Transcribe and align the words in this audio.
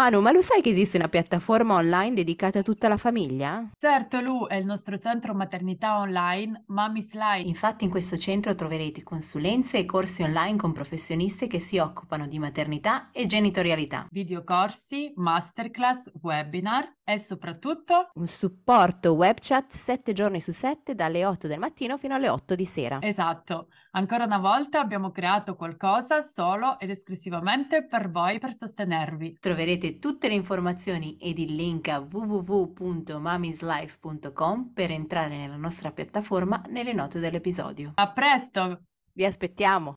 Manu, 0.00 0.22
ma 0.22 0.32
lo 0.32 0.40
sai 0.40 0.62
che 0.62 0.70
esiste 0.70 0.96
una 0.96 1.10
piattaforma 1.10 1.74
online 1.74 2.14
dedicata 2.14 2.60
a 2.60 2.62
tutta 2.62 2.88
la 2.88 2.96
famiglia? 2.96 3.68
Certo, 3.76 4.18
Lu, 4.22 4.46
è 4.46 4.54
il 4.54 4.64
nostro 4.64 4.96
centro 4.96 5.34
maternità 5.34 5.98
online 5.98 6.64
Mommy's 6.68 7.12
Life. 7.12 7.46
Infatti 7.46 7.84
in 7.84 7.90
questo 7.90 8.16
centro 8.16 8.54
troverete 8.54 9.02
consulenze 9.02 9.76
e 9.76 9.84
corsi 9.84 10.22
online 10.22 10.56
con 10.56 10.72
professionisti 10.72 11.48
che 11.48 11.58
si 11.58 11.76
occupano 11.76 12.26
di 12.26 12.38
maternità 12.38 13.10
e 13.12 13.26
genitorialità. 13.26 14.06
Videocorsi, 14.10 15.12
masterclass, 15.16 16.10
webinar 16.22 16.96
e 17.04 17.18
soprattutto 17.18 18.08
un 18.14 18.26
supporto 18.26 19.12
web 19.12 19.36
chat 19.38 19.70
7 19.70 20.14
giorni 20.14 20.40
su 20.40 20.52
7 20.52 20.94
dalle 20.94 21.26
8 21.26 21.46
del 21.46 21.58
mattino 21.58 21.98
fino 21.98 22.14
alle 22.14 22.30
8 22.30 22.54
di 22.54 22.64
sera. 22.64 23.00
Esatto. 23.02 23.66
Ancora 23.92 24.24
una 24.24 24.38
volta 24.38 24.78
abbiamo 24.78 25.10
creato 25.10 25.56
qualcosa 25.56 26.22
solo 26.22 26.78
ed 26.78 26.90
esclusivamente 26.90 27.84
per 27.84 28.08
voi 28.08 28.38
per 28.38 28.54
sostenervi. 28.54 29.38
Troverete 29.40 29.98
tutte 29.98 30.28
le 30.28 30.34
informazioni 30.34 31.16
ed 31.20 31.40
il 31.40 31.56
link 31.56 31.88
a 31.88 31.98
www.mamislife.com 31.98 34.70
per 34.72 34.92
entrare 34.92 35.36
nella 35.36 35.56
nostra 35.56 35.90
piattaforma 35.90 36.62
nelle 36.68 36.92
note 36.92 37.18
dell'episodio. 37.18 37.90
A 37.96 38.12
presto! 38.12 38.82
Vi 39.12 39.24
aspettiamo! 39.24 39.94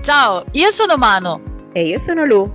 Ciao, 0.00 0.44
io 0.52 0.70
sono 0.70 0.96
Mano. 0.96 1.70
E 1.72 1.88
io 1.88 1.98
sono 1.98 2.24
Lu. 2.24 2.48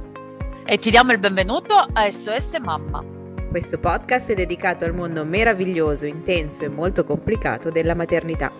E 0.66 0.78
ti 0.78 0.90
diamo 0.90 1.12
il 1.12 1.20
benvenuto 1.20 1.74
a 1.76 2.10
SOS 2.10 2.60
Mamma 2.60 3.17
questo 3.58 3.80
podcast 3.80 4.30
è 4.30 4.36
dedicato 4.36 4.86
al 4.86 4.94
mondo 4.94 5.26
meraviglioso, 5.26 6.06
intenso 6.06 6.64
e 6.64 6.68
molto 6.68 7.04
complicato 7.04 7.72
della 7.72 7.96
maternità. 7.96 8.52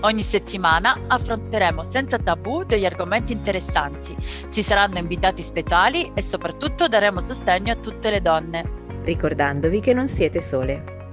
Ogni 0.00 0.22
settimana 0.22 1.04
affronteremo 1.06 1.82
senza 1.82 2.18
tabù 2.18 2.64
degli 2.64 2.84
argomenti 2.84 3.32
interessanti, 3.32 4.14
ci 4.50 4.60
saranno 4.60 4.98
invitati 4.98 5.40
speciali 5.40 6.12
e 6.12 6.20
soprattutto 6.20 6.88
daremo 6.88 7.20
sostegno 7.20 7.72
a 7.72 7.76
tutte 7.76 8.10
le 8.10 8.20
donne. 8.20 8.70
Ricordandovi 9.02 9.80
che 9.80 9.94
non 9.94 10.08
siete 10.08 10.42
sole. 10.42 11.08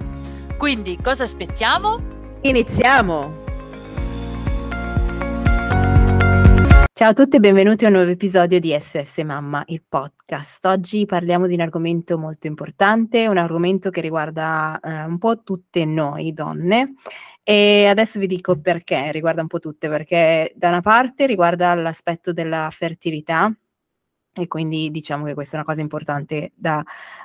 Quindi 0.58 0.98
cosa 1.00 1.24
aspettiamo? 1.24 2.02
Iniziamo! 2.42 3.43
Ciao 6.96 7.10
a 7.10 7.12
tutti 7.12 7.34
e 7.34 7.40
benvenuti 7.40 7.84
a 7.84 7.88
un 7.88 7.94
nuovo 7.94 8.10
episodio 8.10 8.60
di 8.60 8.72
SOS 8.78 9.18
Mamma, 9.24 9.64
il 9.66 9.82
podcast. 9.82 10.64
Oggi 10.66 11.06
parliamo 11.06 11.48
di 11.48 11.54
un 11.54 11.60
argomento 11.60 12.16
molto 12.18 12.46
importante, 12.46 13.26
un 13.26 13.36
argomento 13.36 13.90
che 13.90 14.00
riguarda 14.00 14.78
eh, 14.80 15.02
un 15.02 15.18
po' 15.18 15.42
tutte 15.42 15.84
noi 15.86 16.32
donne 16.32 16.94
e 17.42 17.86
adesso 17.86 18.20
vi 18.20 18.28
dico 18.28 18.60
perché 18.60 19.10
riguarda 19.10 19.40
un 19.40 19.48
po' 19.48 19.58
tutte, 19.58 19.88
perché 19.88 20.52
da 20.54 20.68
una 20.68 20.82
parte 20.82 21.26
riguarda 21.26 21.74
l'aspetto 21.74 22.32
della 22.32 22.68
fertilità 22.70 23.52
e 24.32 24.46
quindi 24.46 24.88
diciamo 24.92 25.24
che 25.24 25.34
questa 25.34 25.54
è 25.54 25.56
una 25.56 25.66
cosa 25.66 25.80
importante, 25.80 26.52
da, 26.54 26.80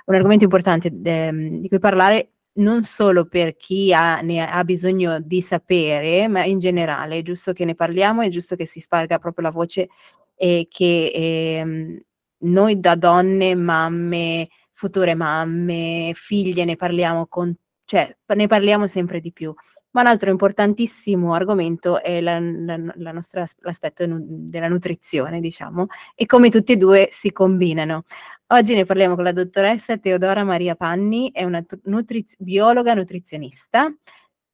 un 0.06 0.16
argomento 0.16 0.45
importante 0.45 0.89
de, 0.92 1.59
di 1.59 1.67
cui 1.67 1.78
parlare 1.78 2.38
non 2.60 2.84
solo 2.84 3.26
per 3.26 3.56
chi 3.56 3.94
ha, 3.94 4.22
ne 4.22 4.46
ha 4.46 4.64
bisogno 4.64 5.20
di 5.20 5.42
sapere, 5.42 6.28
ma 6.28 6.44
in 6.44 6.60
generale 6.60 7.18
è 7.18 7.22
giusto 7.22 7.54
che 7.54 7.66
ne 7.66 7.76
parliamo, 7.76 8.22
è 8.22 8.30
giusto 8.30 8.56
che 8.56 8.66
si 8.66 8.80
sparga 8.80 9.18
proprio 9.18 9.46
la 9.46 9.52
voce 9.52 9.90
e 10.36 10.68
che 10.70 11.12
eh, 11.14 12.04
noi 12.40 12.80
da 12.80 12.96
donne, 12.96 13.56
mamme, 13.56 14.48
future 14.72 15.16
mamme, 15.16 16.12
figlie 16.16 16.66
ne 16.66 16.76
parliamo 16.76 17.28
con 17.28 17.54
cioè 17.90 18.16
ne 18.36 18.45
parliamo 18.45 18.86
sempre 18.86 19.20
di 19.20 19.32
più. 19.32 19.52
Ma 19.94 20.02
un 20.02 20.08
altro 20.08 20.30
importantissimo 20.30 21.34
argomento 21.34 22.00
è 22.04 22.22
la, 22.22 22.40
la, 22.40 22.80
la 22.94 23.12
nostra, 23.12 23.44
l'aspetto 23.62 24.06
della 24.08 24.68
nutrizione, 24.68 25.40
diciamo, 25.40 25.88
e 26.14 26.28
come 26.28 26.50
tutti 26.50 26.73
e 26.73 26.78
due 26.78 27.08
si 27.10 27.32
combinano. 27.32 28.04
Oggi 28.50 28.76
ne 28.76 28.86
parliamo 28.86 29.16
con 29.16 29.23
la 29.23 29.32
dottoressa 29.32 29.98
Teodora 29.98 30.44
Maria 30.44 30.76
Panni, 30.76 31.32
è 31.32 31.44
una 31.45 31.66
nutriz- 31.86 32.40
biologa 32.40 32.94
nutrizionista 32.94 33.92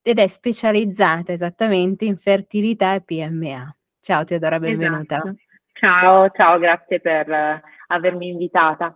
ed 0.01 0.17
è 0.17 0.27
specializzata 0.27 1.33
esattamente 1.33 2.05
in 2.05 2.15
fertilità 2.15 2.93
e 2.93 3.01
PMA. 3.01 3.75
Ciao 3.99 4.23
Teodora, 4.23 4.59
benvenuta. 4.59 5.17
Esatto. 5.17 5.35
Ciao, 5.73 6.29
ciao, 6.29 6.57
grazie 6.57 7.01
per 7.01 7.27
uh, 7.27 7.59
avermi 7.87 8.29
invitata. 8.29 8.93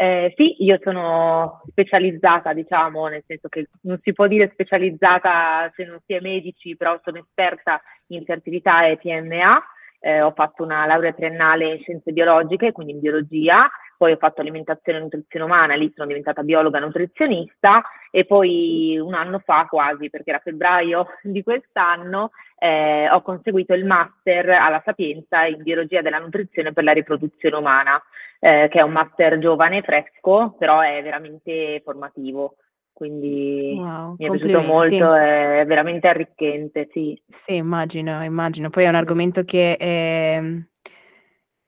Eh, 0.00 0.32
sì, 0.34 0.64
io 0.64 0.78
sono 0.82 1.60
specializzata, 1.68 2.54
diciamo, 2.54 3.06
nel 3.08 3.22
senso 3.26 3.48
che 3.48 3.68
non 3.82 4.00
si 4.02 4.14
può 4.14 4.26
dire 4.26 4.48
specializzata 4.50 5.70
se 5.76 5.84
non 5.84 6.00
si 6.06 6.14
è 6.14 6.20
medici, 6.20 6.74
però 6.74 6.98
sono 7.04 7.18
esperta 7.18 7.82
in 8.06 8.24
fertilità 8.24 8.86
e 8.86 8.96
PMA. 8.96 9.62
Eh, 10.00 10.22
ho 10.22 10.32
fatto 10.34 10.62
una 10.62 10.86
laurea 10.86 11.12
triennale 11.12 11.74
in 11.74 11.80
scienze 11.80 12.12
biologiche, 12.12 12.72
quindi 12.72 12.94
in 12.94 13.00
biologia, 13.00 13.68
poi 13.98 14.12
ho 14.12 14.16
fatto 14.16 14.40
alimentazione 14.40 14.96
e 14.96 15.02
nutrizione 15.02 15.44
umana, 15.44 15.74
lì 15.74 15.92
sono 15.94 16.06
diventata 16.06 16.42
biologa 16.42 16.78
nutrizionista 16.78 17.82
e 18.10 18.24
poi 18.24 18.96
un 18.96 19.12
anno 19.12 19.40
fa 19.40 19.66
quasi, 19.68 20.08
perché 20.08 20.30
era 20.30 20.38
febbraio 20.38 21.08
di 21.20 21.42
quest'anno, 21.42 22.30
eh, 22.62 23.08
ho 23.10 23.22
conseguito 23.22 23.72
il 23.72 23.86
master 23.86 24.50
alla 24.50 24.82
Sapienza 24.84 25.46
in 25.46 25.62
biologia 25.62 26.02
della 26.02 26.18
nutrizione 26.18 26.74
per 26.74 26.84
la 26.84 26.92
riproduzione 26.92 27.56
umana, 27.56 28.00
eh, 28.38 28.68
che 28.70 28.80
è 28.80 28.82
un 28.82 28.92
master 28.92 29.38
giovane, 29.38 29.80
fresco, 29.80 30.54
però 30.58 30.80
è 30.80 31.00
veramente 31.02 31.80
formativo. 31.82 32.56
Quindi 32.92 33.76
wow, 33.78 34.14
mi 34.18 34.26
è 34.26 34.30
piaciuto 34.30 34.60
molto, 34.60 35.14
è 35.14 35.64
veramente 35.66 36.06
arricchente, 36.06 36.86
sì. 36.92 37.18
Sì, 37.26 37.56
immagino, 37.56 38.22
immagino. 38.22 38.68
Poi 38.68 38.84
è 38.84 38.88
un 38.88 38.94
argomento 38.94 39.42
che 39.44 39.78
è 39.78 40.38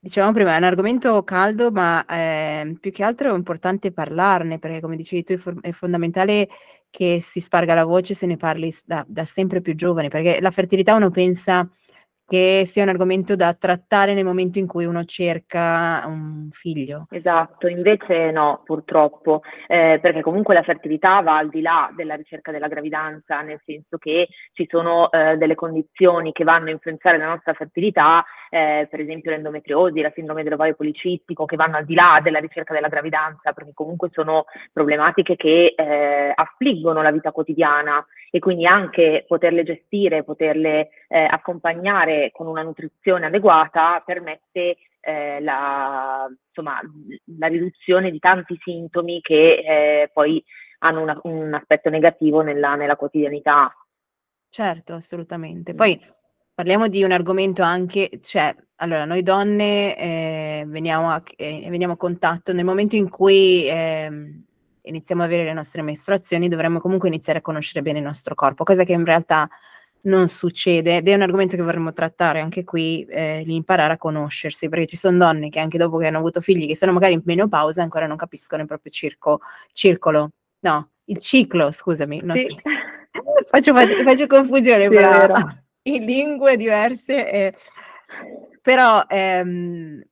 Dicevamo 0.04 0.32
prima, 0.32 0.54
è 0.54 0.56
un 0.56 0.64
argomento 0.64 1.22
caldo, 1.22 1.70
ma 1.70 2.04
eh, 2.06 2.76
più 2.80 2.90
che 2.90 3.04
altro 3.04 3.32
è 3.32 3.36
importante 3.36 3.92
parlarne, 3.92 4.58
perché 4.58 4.80
come 4.80 4.96
dicevi 4.96 5.22
tu 5.22 5.34
è, 5.34 5.36
for- 5.36 5.60
è, 5.60 5.70
fondamentale 5.70 6.48
che 6.90 7.20
si 7.22 7.38
sparga 7.40 7.74
la 7.74 7.84
voce 7.84 8.12
se 8.12 8.26
ne 8.26 8.36
parli 8.36 8.74
da, 8.84 9.04
da 9.06 9.24
sempre 9.24 9.60
più 9.60 9.76
giovane, 9.76 10.08
perché 10.08 10.40
la 10.40 10.50
fertilità 10.50 10.96
uno 10.96 11.10
pensa 11.10 11.68
che 12.32 12.62
sia 12.64 12.82
un 12.82 12.88
argomento 12.88 13.36
da 13.36 13.52
trattare 13.52 14.14
nel 14.14 14.24
momento 14.24 14.58
in 14.58 14.66
cui 14.66 14.86
uno 14.86 15.04
cerca 15.04 16.02
un 16.06 16.48
figlio. 16.50 17.04
Esatto, 17.10 17.66
invece 17.66 18.30
no, 18.30 18.62
purtroppo, 18.64 19.42
eh, 19.66 19.98
perché 20.00 20.22
comunque 20.22 20.54
la 20.54 20.62
fertilità 20.62 21.20
va 21.20 21.36
al 21.36 21.50
di 21.50 21.60
là 21.60 21.92
della 21.94 22.14
ricerca 22.14 22.50
della 22.50 22.68
gravidanza, 22.68 23.42
nel 23.42 23.60
senso 23.66 23.98
che 23.98 24.28
ci 24.54 24.66
sono 24.70 25.10
eh, 25.10 25.36
delle 25.36 25.54
condizioni 25.54 26.32
che 26.32 26.42
vanno 26.42 26.68
a 26.68 26.70
influenzare 26.70 27.18
la 27.18 27.26
nostra 27.26 27.52
fertilità, 27.52 28.24
eh, 28.48 28.88
per 28.90 29.00
esempio 29.00 29.30
l'endometriosi, 29.30 30.00
la 30.00 30.12
sindrome 30.14 30.42
dell'ovaio 30.42 30.74
policistico, 30.74 31.44
che 31.44 31.56
vanno 31.56 31.76
al 31.76 31.84
di 31.84 31.94
là 31.94 32.18
della 32.22 32.38
ricerca 32.38 32.72
della 32.72 32.88
gravidanza, 32.88 33.52
perché 33.52 33.72
comunque 33.74 34.08
sono 34.10 34.46
problematiche 34.72 35.36
che 35.36 35.74
eh, 35.76 36.32
affliggono 36.34 37.02
la 37.02 37.12
vita 37.12 37.30
quotidiana 37.30 38.02
e 38.34 38.38
quindi 38.38 38.64
anche 38.64 39.26
poterle 39.28 39.62
gestire, 39.62 40.24
poterle 40.24 40.88
eh, 41.08 41.26
con 42.30 42.46
una 42.46 42.62
nutrizione 42.62 43.26
adeguata 43.26 44.02
permette 44.04 44.76
eh, 45.00 45.40
la, 45.40 46.26
insomma, 46.46 46.80
la, 47.38 47.46
riduzione 47.48 48.10
di 48.10 48.18
tanti 48.20 48.56
sintomi 48.62 49.20
che 49.20 49.54
eh, 49.54 50.10
poi 50.12 50.42
hanno 50.78 51.02
una, 51.02 51.18
un 51.24 51.52
aspetto 51.54 51.90
negativo 51.90 52.40
nella, 52.40 52.76
nella, 52.76 52.96
quotidianità. 52.96 53.74
Certo, 54.48 54.94
assolutamente. 54.94 55.72
Mm. 55.72 55.76
Poi 55.76 56.00
parliamo 56.54 56.86
di 56.88 57.02
un 57.02 57.10
argomento 57.10 57.62
anche, 57.62 58.10
cioè, 58.22 58.54
allora, 58.76 59.04
noi 59.04 59.22
donne 59.22 59.96
eh, 59.96 60.64
veniamo, 60.68 61.10
a, 61.10 61.22
eh, 61.36 61.66
veniamo, 61.68 61.94
a, 61.94 61.96
contatto 61.96 62.52
nel 62.52 62.64
momento 62.64 62.94
in 62.96 63.08
cui 63.08 63.66
ehm, 63.68 64.44
iniziamo 64.82 65.22
ad 65.22 65.28
avere 65.28 65.44
le 65.44 65.52
nostre 65.52 65.82
mestruazioni, 65.82 66.48
dovremmo 66.48 66.80
comunque 66.80 67.08
iniziare 67.08 67.40
a 67.40 67.42
conoscere 67.42 67.82
bene 67.82 67.98
il 67.98 68.04
nostro 68.04 68.34
corpo, 68.34 68.64
cosa 68.64 68.84
che 68.84 68.92
in 68.92 69.04
realtà 69.04 69.48
non 70.02 70.28
succede 70.28 70.96
ed 70.96 71.08
è 71.08 71.14
un 71.14 71.22
argomento 71.22 71.56
che 71.56 71.62
vorremmo 71.62 71.92
trattare 71.92 72.40
anche 72.40 72.64
qui, 72.64 73.04
eh, 73.04 73.44
imparare 73.46 73.94
a 73.94 73.98
conoscersi, 73.98 74.68
perché 74.68 74.86
ci 74.86 74.96
sono 74.96 75.18
donne 75.18 75.48
che 75.48 75.60
anche 75.60 75.78
dopo 75.78 75.98
che 75.98 76.06
hanno 76.06 76.18
avuto 76.18 76.40
figli, 76.40 76.66
che 76.66 76.76
sono 76.76 76.92
magari 76.92 77.14
in 77.14 77.22
menopausa, 77.24 77.82
ancora 77.82 78.06
non 78.06 78.16
capiscono 78.16 78.62
il 78.62 78.68
proprio 78.68 78.90
circo, 78.90 79.40
circolo, 79.72 80.30
no, 80.60 80.90
il 81.04 81.18
ciclo, 81.18 81.70
scusami, 81.70 82.22
sì. 82.34 82.46
faccio, 83.46 83.74
faccio, 83.74 84.26
confusione, 84.26 84.88
sì, 84.88 84.94
però 84.94 85.26
in 85.82 86.04
lingue 86.04 86.56
diverse, 86.56 87.30
eh, 87.30 87.54
però 88.60 89.04
ehm, 89.08 90.02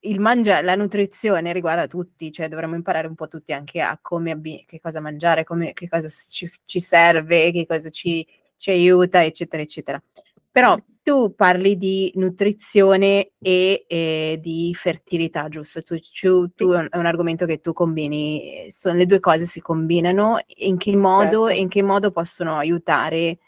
il 0.00 0.20
mangia 0.20 0.62
la 0.62 0.76
nutrizione 0.76 1.52
riguarda 1.52 1.86
tutti, 1.86 2.30
cioè 2.30 2.48
dovremmo 2.48 2.76
imparare 2.76 3.08
un 3.08 3.14
po' 3.14 3.28
tutti 3.28 3.52
anche 3.52 3.80
a 3.80 3.98
come 4.00 4.30
abbi- 4.30 4.64
che 4.66 4.80
cosa 4.80 5.00
mangiare, 5.00 5.44
come, 5.44 5.72
che 5.72 5.88
cosa 5.88 6.08
ci, 6.08 6.48
ci 6.64 6.80
serve, 6.80 7.50
che 7.50 7.66
cosa 7.66 7.90
ci, 7.90 8.26
ci, 8.56 8.70
aiuta, 8.70 9.24
eccetera, 9.24 9.62
eccetera. 9.62 10.02
Però 10.50 10.76
tu 11.02 11.34
parli 11.34 11.76
di 11.76 12.10
nutrizione 12.16 13.32
e, 13.38 13.84
e 13.86 14.38
di 14.40 14.74
fertilità, 14.74 15.48
giusto? 15.48 15.82
Tu, 15.82 15.98
tu, 15.98 16.52
tu, 16.54 16.70
è 16.72 16.96
un 16.96 17.06
argomento 17.06 17.46
che 17.46 17.60
tu 17.60 17.72
combini, 17.72 18.66
sono 18.70 18.96
le 18.96 19.06
due 19.06 19.20
cose 19.20 19.44
si 19.44 19.60
combinano, 19.60 20.38
in 20.56 20.76
che 20.78 20.96
modo, 20.96 21.46
certo. 21.46 21.60
in 21.60 21.68
che 21.68 21.82
modo 21.82 22.10
possono 22.10 22.56
aiutare 22.56 23.38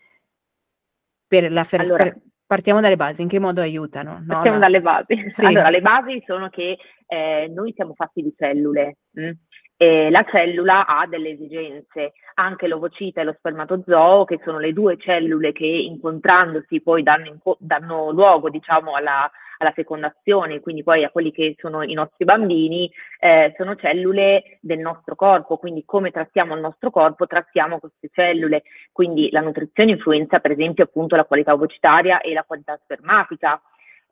per 1.26 1.50
la 1.50 1.64
fertilità? 1.64 2.02
Allora 2.02 2.16
partiamo 2.48 2.80
dalle 2.80 2.96
basi, 2.96 3.20
in 3.20 3.28
che 3.28 3.38
modo 3.38 3.60
aiutano? 3.60 4.20
No? 4.20 4.24
Partiamo 4.26 4.56
no. 4.56 4.62
dalle 4.62 4.80
basi. 4.80 5.24
Sì. 5.28 5.44
Allora, 5.44 5.68
le 5.68 5.80
basi 5.82 6.22
sono 6.26 6.48
che 6.48 6.78
eh, 7.06 7.52
noi 7.54 7.72
siamo 7.74 7.92
fatti 7.94 8.22
di 8.22 8.32
cellule. 8.36 8.96
Mh? 9.10 9.30
E 9.80 10.10
la 10.10 10.24
cellula 10.28 10.86
ha 10.86 11.06
delle 11.06 11.30
esigenze, 11.30 12.14
anche 12.34 12.66
l'ovocita 12.66 13.20
e 13.20 13.24
lo 13.24 13.36
spermatozoo, 13.38 14.24
che 14.24 14.40
sono 14.42 14.58
le 14.58 14.72
due 14.72 14.96
cellule 14.98 15.52
che 15.52 15.66
incontrandosi 15.66 16.80
poi 16.80 17.04
danno, 17.04 17.38
danno 17.60 18.10
luogo 18.10 18.50
diciamo, 18.50 18.96
alla, 18.96 19.30
alla, 19.58 19.70
fecondazione, 19.70 20.58
quindi 20.58 20.82
poi 20.82 21.04
a 21.04 21.10
quelli 21.10 21.30
che 21.30 21.54
sono 21.60 21.84
i 21.84 21.94
nostri 21.94 22.24
bambini, 22.24 22.90
eh, 23.20 23.54
sono 23.56 23.76
cellule 23.76 24.58
del 24.60 24.80
nostro 24.80 25.14
corpo, 25.14 25.58
quindi 25.58 25.84
come 25.86 26.10
trattiamo 26.10 26.56
il 26.56 26.60
nostro 26.60 26.90
corpo, 26.90 27.28
trattiamo 27.28 27.78
queste 27.78 28.08
cellule, 28.12 28.64
quindi 28.90 29.30
la 29.30 29.42
nutrizione 29.42 29.92
influenza 29.92 30.40
per 30.40 30.50
esempio 30.50 30.82
appunto 30.82 31.14
la 31.14 31.24
qualità 31.24 31.52
ovocitaria 31.52 32.20
e 32.20 32.32
la 32.32 32.42
qualità 32.42 32.76
spermatica 32.82 33.62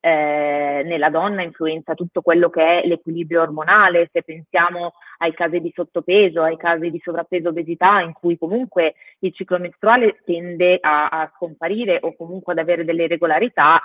eh, 0.01 0.83
nella 0.85 1.11
donna 1.11 1.43
influenza 1.43 1.95
tutto 1.95 2.23
quello 2.23 2.49
che 2.51 2.83
è 2.83 2.87
l'equilibrio 2.87 3.43
ormonale, 3.43 4.09
se 4.13 4.23
pensiamo 4.23 4.93
ai 5.19 5.33
casi 5.35 5.61
di 5.61 5.73
sottopeso, 5.75 6.43
ai 6.43 6.57
casi 6.57 6.91
di 6.91 7.01
sovrappeso 7.03 7.49
obesità, 7.49 8.01
in 8.01 8.13
cui 8.13 8.39
comunque 8.39 8.95
il 9.21 9.33
ciclo 9.35 9.59
mestruale 9.59 10.21
tende 10.25 10.79
a, 10.81 11.09
a 11.09 11.33
scomparire 11.35 11.99
o 12.03 12.15
comunque 12.15 12.53
ad 12.53 12.59
avere 12.59 12.85
delle 12.85 13.05
irregolarità, 13.05 13.81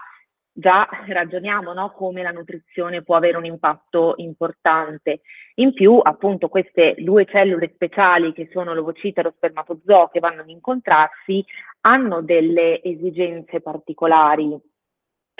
già 0.54 0.88
ragioniamo 1.08 1.74
no, 1.74 1.92
come 1.92 2.22
la 2.22 2.31
nutrizione 2.31 3.04
può 3.04 3.16
avere 3.16 3.38
un 3.38 3.46
impatto 3.46 4.14
importante. 4.18 5.22
In 5.56 5.74
più, 5.74 6.00
appunto, 6.02 6.50
queste 6.50 6.96
due 6.98 7.25
cellule 7.25 7.72
speciali 7.74 8.34
che 8.34 8.50
sono 8.52 8.74
l'ovocita 8.74 9.22
e 9.22 9.24
lo 9.24 9.34
spermatozoo 9.36 10.10
che 10.10 10.19
vanno 10.19 10.42
ad 10.42 10.50
incontrarsi 10.50 11.44
hanno 11.81 12.22
delle 12.22 12.81
esigenze 12.84 13.60
particolari 13.62 14.60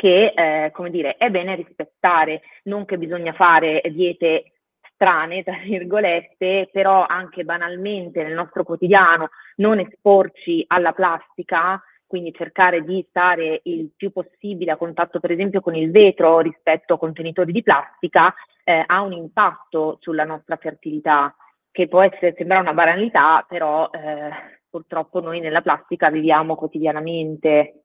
che, 0.01 0.33
eh, 0.36 0.71
come 0.71 0.89
dire, 0.89 1.15
è 1.15 1.30
bene 1.30 1.53
rispettare, 1.53 2.42
non 2.63 2.86
che 2.86 2.98
bisogna 2.98 3.33
fare 3.33 3.83
diete 3.92 4.53
strane, 4.95 5.44
tra 5.44 5.57
virgolette, 5.63 6.69
però 6.71 7.06
anche 7.06 7.44
banalmente 7.44 8.24
nel 8.24 8.33
nostro 8.33 8.63
quotidiano 8.63 9.30
non 9.57 9.77
esporci 9.77 10.65
alla 10.69 10.92
plastica, 10.94 11.80
quindi 12.07 12.33
cercare 12.33 12.83
di 12.83 13.06
stare 13.09 13.59
il 13.65 13.92
più 13.95 14.12
possibile 14.12 14.71
a 14.71 14.75
contatto 14.75 15.19
per 15.19 15.33
esempio 15.33 15.62
con 15.62 15.75
il 15.75 15.92
vetro 15.92 16.39
rispetto 16.39 16.95
a 16.95 16.98
contenitori 16.98 17.51
di 17.51 17.62
plastica, 17.62 18.33
eh, 18.63 18.83
ha 18.83 19.01
un 19.01 19.13
impatto 19.13 20.00
sulla 20.01 20.24
nostra 20.24 20.56
fertilità, 20.56 21.36
che 21.69 21.88
può 21.88 22.01
essere, 22.01 22.33
sembrare 22.36 22.63
una 22.63 22.74
banalità, 22.74 23.45
però 23.48 23.88
eh, 23.92 24.31
purtroppo 24.68 25.19
noi 25.19 25.39
nella 25.42 25.62
plastica 25.62 26.09
viviamo 26.09 26.56
quotidianamente. 26.56 27.83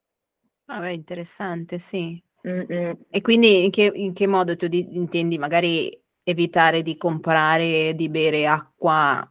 Vabbè, 0.69 0.89
interessante, 0.91 1.79
sì. 1.79 2.21
Mh-mh. 2.43 2.99
E 3.11 3.21
quindi 3.21 3.65
in 3.65 3.71
che 3.71 3.91
in 3.95 4.13
che 4.13 4.27
modo 4.27 4.57
tu 4.57 4.67
di 4.67 4.97
intendi 4.97 5.39
magari 5.39 5.89
evitare 6.25 6.83
di 6.83 6.97
comprare, 6.97 7.95
di 7.95 8.09
bere 8.09 8.47
acqua 8.49 9.29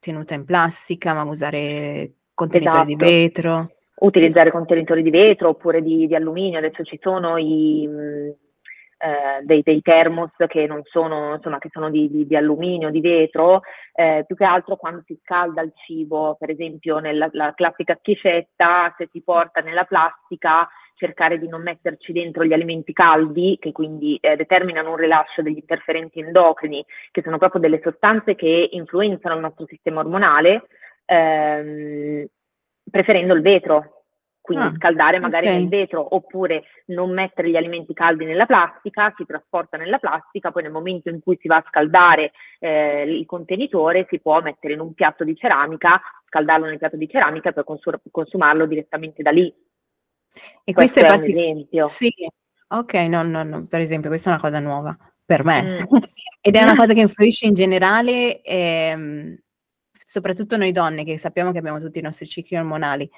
tenuta 0.00 0.34
in 0.34 0.44
plastica, 0.44 1.14
ma 1.14 1.22
usare 1.22 2.14
contenitori 2.34 2.84
di 2.84 2.92
Esatto. 2.94 3.04
vetro? 3.10 3.70
Utilizzare 4.02 4.50
contenitori 4.50 5.02
di 5.02 5.10
vetro 5.10 5.50
oppure 5.50 5.80
di 5.82 6.08
di 6.08 6.14
alluminio. 6.16 6.58
Adesso 6.58 6.82
ci 6.82 6.98
sono 7.00 7.36
i 7.36 7.86
mhmm, 7.86 8.32
ehm, 9.02 9.44
dei 9.44 9.62
dei 9.62 9.82
thermos 9.82 10.30
che 10.46 10.66
non 10.66 10.82
sono 10.84 11.34
insomma, 11.34 11.58
che 11.58 11.68
sono 11.72 11.90
di 11.90 12.08
di 12.10 12.26
di 12.26 12.36
alluminio, 12.36 12.90
di 12.90 13.00
vetro, 13.00 13.62
ehm, 13.94 14.24
più 14.24 14.36
che 14.36 14.44
altro 14.44 14.76
quando 14.76 15.02
si 15.04 15.18
scalda 15.22 15.62
il 15.62 15.72
cibo, 15.84 16.36
per 16.38 16.50
esempio 16.50 16.98
nella 16.98 17.28
la 17.32 17.52
classica 17.54 17.96
schiscetta, 17.98 18.94
se 18.96 19.08
si 19.10 19.22
porta 19.22 19.60
nella 19.60 19.84
plastica 19.84 20.68
cercare 20.94 21.38
di 21.38 21.48
non 21.48 21.62
metterci 21.62 22.12
dentro 22.12 22.44
gli 22.44 22.52
alimenti 22.52 22.92
caldi, 22.92 23.56
che 23.60 23.72
quindi 23.72 24.16
eh, 24.20 24.36
determinano 24.36 24.90
un 24.90 24.96
rilascio 24.96 25.42
degli 25.42 25.56
interferenti 25.56 26.20
endocrini, 26.20 26.84
che 27.10 27.22
sono 27.22 27.38
proprio 27.38 27.60
delle 27.60 27.80
sostanze 27.82 28.36
che 28.36 28.68
influenzano 28.70 29.34
il 29.34 29.40
nostro 29.40 29.66
sistema 29.66 30.00
ormonale, 30.00 30.66
ehm, 31.06 32.24
preferendo 32.88 33.34
il 33.34 33.42
vetro. 33.42 34.01
Quindi 34.42 34.64
ah, 34.64 34.72
scaldare 34.74 35.20
magari 35.20 35.46
okay. 35.46 35.58
nel 35.58 35.68
vetro 35.68 36.16
oppure 36.16 36.64
non 36.86 37.12
mettere 37.12 37.48
gli 37.48 37.56
alimenti 37.56 37.94
caldi 37.94 38.24
nella 38.24 38.44
plastica, 38.44 39.14
si 39.16 39.24
trasporta 39.24 39.76
nella 39.76 39.98
plastica, 39.98 40.50
poi 40.50 40.64
nel 40.64 40.72
momento 40.72 41.08
in 41.10 41.20
cui 41.22 41.38
si 41.40 41.46
va 41.46 41.58
a 41.58 41.64
scaldare 41.68 42.32
eh, 42.58 43.04
il 43.04 43.24
contenitore 43.24 44.06
si 44.10 44.18
può 44.18 44.40
mettere 44.40 44.74
in 44.74 44.80
un 44.80 44.94
piatto 44.94 45.22
di 45.22 45.36
ceramica, 45.36 46.02
scaldarlo 46.26 46.66
nel 46.66 46.78
piatto 46.78 46.96
di 46.96 47.08
ceramica 47.08 47.50
e 47.50 47.52
poi 47.52 47.62
consum- 47.62 48.00
consumarlo 48.10 48.66
direttamente 48.66 49.22
da 49.22 49.30
lì. 49.30 49.46
E 50.64 50.72
questo, 50.72 50.74
questo 50.74 51.00
è, 51.00 51.06
partic- 51.06 51.36
un 51.36 51.40
esempio. 51.40 51.84
Sì, 51.84 52.12
ok, 52.68 52.94
no, 52.94 53.22
no, 53.22 53.42
no, 53.44 53.66
per 53.66 53.80
esempio, 53.80 54.08
questa 54.08 54.30
è 54.30 54.32
una 54.32 54.42
cosa 54.42 54.58
nuova 54.58 54.96
per 55.24 55.44
me. 55.44 55.62
Mm. 55.62 55.96
Ed 56.42 56.56
è 56.56 56.62
una 56.64 56.74
cosa 56.74 56.94
che 56.94 57.00
influisce 57.02 57.46
in 57.46 57.54
generale, 57.54 58.42
ehm, 58.42 59.38
soprattutto 59.92 60.56
noi 60.56 60.72
donne, 60.72 61.04
che 61.04 61.16
sappiamo 61.16 61.52
che 61.52 61.58
abbiamo 61.58 61.78
tutti 61.78 62.00
i 62.00 62.02
nostri 62.02 62.26
cicli 62.26 62.56
ormonali 62.56 63.08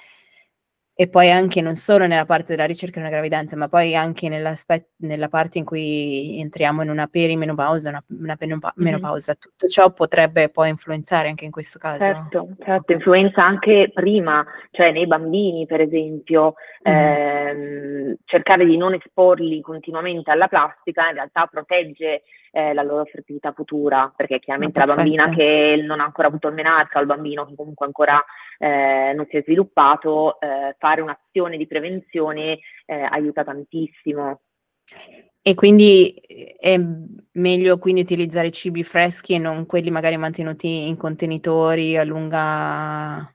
e 0.96 1.08
poi 1.08 1.28
anche 1.28 1.60
non 1.60 1.74
solo 1.74 2.06
nella 2.06 2.24
parte 2.24 2.54
della 2.54 2.68
ricerca 2.68 3.00
della 3.00 3.10
gravidanza, 3.10 3.56
ma 3.56 3.68
poi 3.68 3.96
anche 3.96 4.28
nella 4.28 5.28
parte 5.28 5.58
in 5.58 5.64
cui 5.64 6.38
entriamo 6.40 6.82
in 6.82 6.88
una 6.88 7.08
perimenopausa, 7.08 7.88
una, 7.88 8.04
una 8.20 8.36
menopausa. 8.76 9.32
Mm-hmm. 9.32 9.40
Tutto 9.40 9.66
ciò 9.66 9.92
potrebbe 9.92 10.50
poi 10.50 10.68
influenzare 10.68 11.28
anche 11.28 11.44
in 11.44 11.50
questo 11.50 11.80
caso? 11.80 12.04
Certo, 12.04 12.48
certo, 12.64 12.92
influenza 12.92 13.44
anche 13.44 13.90
prima, 13.92 14.46
cioè 14.70 14.92
nei 14.92 15.08
bambini 15.08 15.66
per 15.66 15.80
esempio, 15.80 16.54
mm-hmm. 16.88 16.96
ehm, 16.96 18.14
cercare 18.24 18.64
di 18.64 18.76
non 18.76 18.94
esporli 18.94 19.60
continuamente 19.62 20.30
alla 20.30 20.46
plastica 20.46 21.08
in 21.08 21.14
realtà 21.14 21.48
protegge 21.50 22.22
eh, 22.54 22.72
la 22.72 22.84
loro 22.84 23.04
fertilità 23.04 23.52
futura, 23.52 24.12
perché 24.14 24.38
chiaramente 24.38 24.78
la 24.78 24.94
bambina 24.94 25.28
che 25.28 25.82
non 25.84 25.98
ha 25.98 26.04
ancora 26.04 26.28
avuto 26.28 26.46
il 26.46 26.54
menarca 26.54 26.98
o 26.98 27.00
il 27.00 27.08
bambino 27.08 27.44
che 27.44 27.54
comunque 27.56 27.84
ancora 27.84 28.24
eh, 28.58 29.12
non 29.12 29.26
si 29.28 29.36
è 29.36 29.42
sviluppato, 29.42 30.40
eh, 30.40 30.46
fare 30.78 31.00
un'azione 31.00 31.56
di 31.56 31.66
prevenzione 31.66 32.58
eh, 32.86 32.94
aiuta 32.94 33.44
tantissimo. 33.44 34.40
E 35.42 35.54
quindi 35.54 36.14
eh, 36.14 36.56
è 36.58 36.80
meglio 37.32 37.78
quindi 37.78 38.00
utilizzare 38.00 38.50
cibi 38.50 38.82
freschi 38.82 39.34
e 39.34 39.38
non 39.38 39.66
quelli 39.66 39.90
magari 39.90 40.16
mantenuti 40.16 40.88
in 40.88 40.96
contenitori 40.96 41.96
a 41.96 42.04
lunga, 42.04 43.30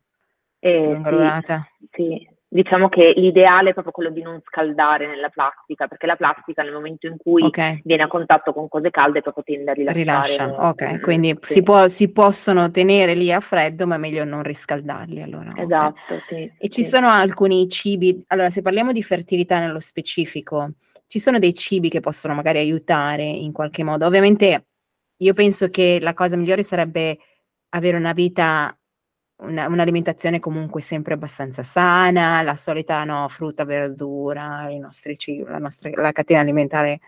eh, 0.59 0.85
lunga 0.85 1.09
sì, 1.09 1.15
durata? 1.15 1.67
Sì, 1.91 2.28
Diciamo 2.51 2.89
che 2.89 3.13
l'ideale 3.15 3.69
è 3.69 3.73
proprio 3.73 3.93
quello 3.93 4.09
di 4.09 4.23
non 4.23 4.41
scaldare 4.43 5.05
nella 5.05 5.29
plastica, 5.29 5.87
perché 5.87 6.07
la 6.07 6.15
plastica 6.15 6.63
nel 6.63 6.73
momento 6.73 7.05
in 7.05 7.17
cui 7.17 7.43
okay. 7.43 7.79
viene 7.83 8.01
a 8.01 8.07
contatto 8.07 8.53
con 8.53 8.67
cose 8.67 8.89
calde 8.89 9.21
proprio 9.21 9.43
tende 9.43 9.69
a 9.69 9.73
rilasciare. 9.75 10.01
Rilascia, 10.01 10.67
ok, 10.67 10.99
quindi 10.99 11.37
sì. 11.41 11.53
si, 11.53 11.63
può, 11.63 11.87
si, 11.87 12.11
possono 12.11 12.71
tenere 12.71 13.13
lì 13.13 13.31
a 13.31 13.39
freddo, 13.39 13.85
ma 13.85 13.95
è 13.95 13.97
meglio 13.99 14.23
non 14.23 14.41
riscaldarli 14.41 15.21
allora. 15.21 15.53
Esatto, 15.55 16.15
okay. 16.15 16.21
sì. 16.27 16.51
E 16.57 16.69
ci 16.69 16.81
sì. 16.81 16.89
sono 16.89 17.07
alcuni 17.09 17.69
cibi, 17.69 18.19
allora 18.29 18.49
se 18.49 18.63
parliamo 18.63 18.93
di 18.93 19.03
fertilità 19.03 19.59
nello 19.59 19.79
specifico, 19.79 20.73
ci 21.05 21.19
sono 21.19 21.37
dei 21.37 21.53
cibi 21.53 21.89
che 21.89 21.99
possono 21.99 22.33
magari 22.33 22.57
aiutare 22.57 23.25
in 23.25 23.51
qualche 23.51 23.83
modo. 23.83 24.07
Ovviamente 24.07 24.65
io 25.17 25.33
penso 25.33 25.69
che 25.69 25.99
la 26.01 26.15
cosa 26.15 26.35
migliore 26.35 26.63
sarebbe 26.63 27.17
avere 27.69 27.97
una 27.97 28.13
vita 28.13 28.75
una, 29.39 29.67
un'alimentazione 29.67 30.39
comunque 30.39 30.81
sempre 30.81 31.13
abbastanza 31.13 31.63
sana, 31.63 32.41
la 32.41 32.55
solita 32.55 33.03
no, 33.03 33.27
frutta, 33.29 33.65
verdura, 33.65 34.69
i 34.69 34.79
nostri 34.79 35.17
cibi, 35.17 35.43
la, 35.43 35.59
nostra, 35.59 35.89
la 35.93 36.11
catena 36.11 36.41
alimentare, 36.41 36.99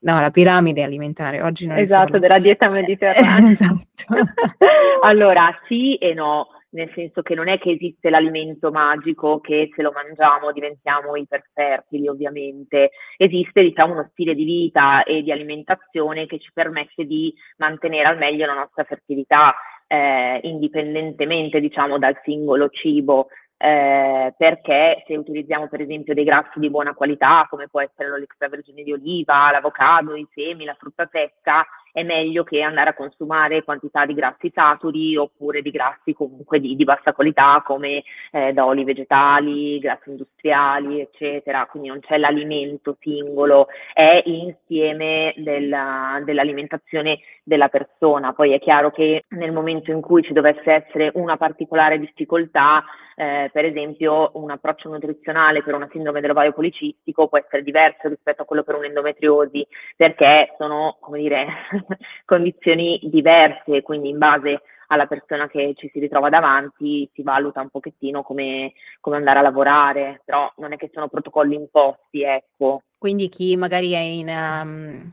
no, 0.00 0.20
la 0.20 0.30
piramide 0.30 0.82
alimentare. 0.82 1.42
Oggi 1.42 1.66
non 1.66 1.78
esatto, 1.78 2.18
della 2.18 2.38
dieta 2.38 2.68
mediterranea. 2.68 3.48
esatto. 3.50 4.04
allora, 5.02 5.50
sì 5.66 5.96
e 5.96 6.14
no, 6.14 6.48
nel 6.70 6.90
senso 6.94 7.22
che 7.22 7.34
non 7.34 7.48
è 7.48 7.58
che 7.58 7.70
esiste 7.70 8.10
l'alimento 8.10 8.70
magico 8.70 9.40
che 9.40 9.70
se 9.74 9.82
lo 9.82 9.92
mangiamo 9.92 10.52
diventiamo 10.52 11.16
iperfertili, 11.16 12.08
ovviamente. 12.08 12.90
Esiste, 13.16 13.62
diciamo, 13.62 13.92
uno 13.94 14.08
stile 14.12 14.34
di 14.34 14.44
vita 14.44 15.02
e 15.02 15.22
di 15.22 15.32
alimentazione 15.32 16.26
che 16.26 16.38
ci 16.38 16.50
permette 16.52 17.04
di 17.04 17.32
mantenere 17.56 18.08
al 18.08 18.18
meglio 18.18 18.46
la 18.46 18.54
nostra 18.54 18.84
fertilità 18.84 19.54
eh, 19.88 20.40
indipendentemente 20.42 21.60
diciamo 21.60 21.98
dal 21.98 22.20
singolo 22.22 22.68
cibo, 22.68 23.28
eh, 23.56 24.32
perché 24.36 25.02
se 25.06 25.16
utilizziamo 25.16 25.66
per 25.66 25.80
esempio 25.80 26.14
dei 26.14 26.24
grassi 26.24 26.60
di 26.60 26.70
buona 26.70 26.94
qualità, 26.94 27.46
come 27.50 27.66
può 27.68 27.80
essere 27.80 28.08
l'olio 28.08 28.24
extravergine 28.24 28.84
di 28.84 28.92
oliva, 28.92 29.50
l'avocado, 29.50 30.14
i 30.14 30.28
semi, 30.32 30.64
la 30.64 30.76
frutta 30.78 31.08
secca, 31.10 31.66
è 31.92 32.02
meglio 32.02 32.44
che 32.44 32.62
andare 32.62 32.90
a 32.90 32.94
consumare 32.94 33.64
quantità 33.64 34.06
di 34.06 34.14
grassi 34.14 34.50
saturi 34.54 35.16
oppure 35.16 35.62
di 35.62 35.70
grassi 35.70 36.12
comunque 36.12 36.60
di, 36.60 36.76
di 36.76 36.84
bassa 36.84 37.12
qualità 37.12 37.62
come 37.64 38.02
eh, 38.30 38.52
da 38.52 38.66
oli 38.66 38.84
vegetali, 38.84 39.78
grassi 39.78 40.10
industriali, 40.10 41.00
eccetera. 41.00 41.66
Quindi 41.66 41.88
non 41.88 42.00
c'è 42.00 42.18
l'alimento 42.18 42.96
singolo, 43.00 43.68
è 43.92 44.22
l'insieme 44.24 45.34
della, 45.36 46.20
dell'alimentazione 46.24 47.18
della 47.42 47.68
persona. 47.68 48.32
Poi 48.32 48.52
è 48.52 48.58
chiaro 48.58 48.90
che 48.90 49.24
nel 49.28 49.52
momento 49.52 49.90
in 49.90 50.00
cui 50.00 50.22
ci 50.22 50.32
dovesse 50.32 50.70
essere 50.70 51.10
una 51.14 51.36
particolare 51.36 51.98
difficoltà, 51.98 52.84
eh, 53.16 53.50
per 53.52 53.64
esempio 53.64 54.30
un 54.34 54.50
approccio 54.50 54.88
nutrizionale 54.88 55.62
per 55.64 55.74
una 55.74 55.88
sindrome 55.90 56.20
dell'ovaio 56.20 56.52
policistico 56.52 57.26
può 57.26 57.38
essere 57.38 57.64
diverso 57.64 58.08
rispetto 58.08 58.42
a 58.42 58.44
quello 58.44 58.62
per 58.62 58.76
un'endometriosi, 58.76 59.66
perché 59.96 60.54
sono, 60.56 60.98
come 61.00 61.18
dire, 61.18 61.46
condizioni 62.24 63.00
diverse, 63.04 63.82
quindi 63.82 64.08
in 64.08 64.18
base 64.18 64.62
alla 64.88 65.06
persona 65.06 65.48
che 65.48 65.74
ci 65.76 65.90
si 65.92 65.98
ritrova 65.98 66.28
davanti 66.28 67.08
si 67.14 67.22
valuta 67.22 67.60
un 67.60 67.68
pochettino 67.70 68.22
come, 68.22 68.72
come 69.00 69.16
andare 69.16 69.38
a 69.38 69.42
lavorare, 69.42 70.22
però 70.24 70.50
non 70.56 70.72
è 70.72 70.76
che 70.76 70.90
sono 70.92 71.08
protocolli 71.08 71.54
imposti, 71.54 72.22
ecco. 72.22 72.82
Quindi 72.96 73.28
chi 73.28 73.56
magari 73.56 73.92
è 73.92 73.98
in, 73.98 74.28
um, 74.28 75.12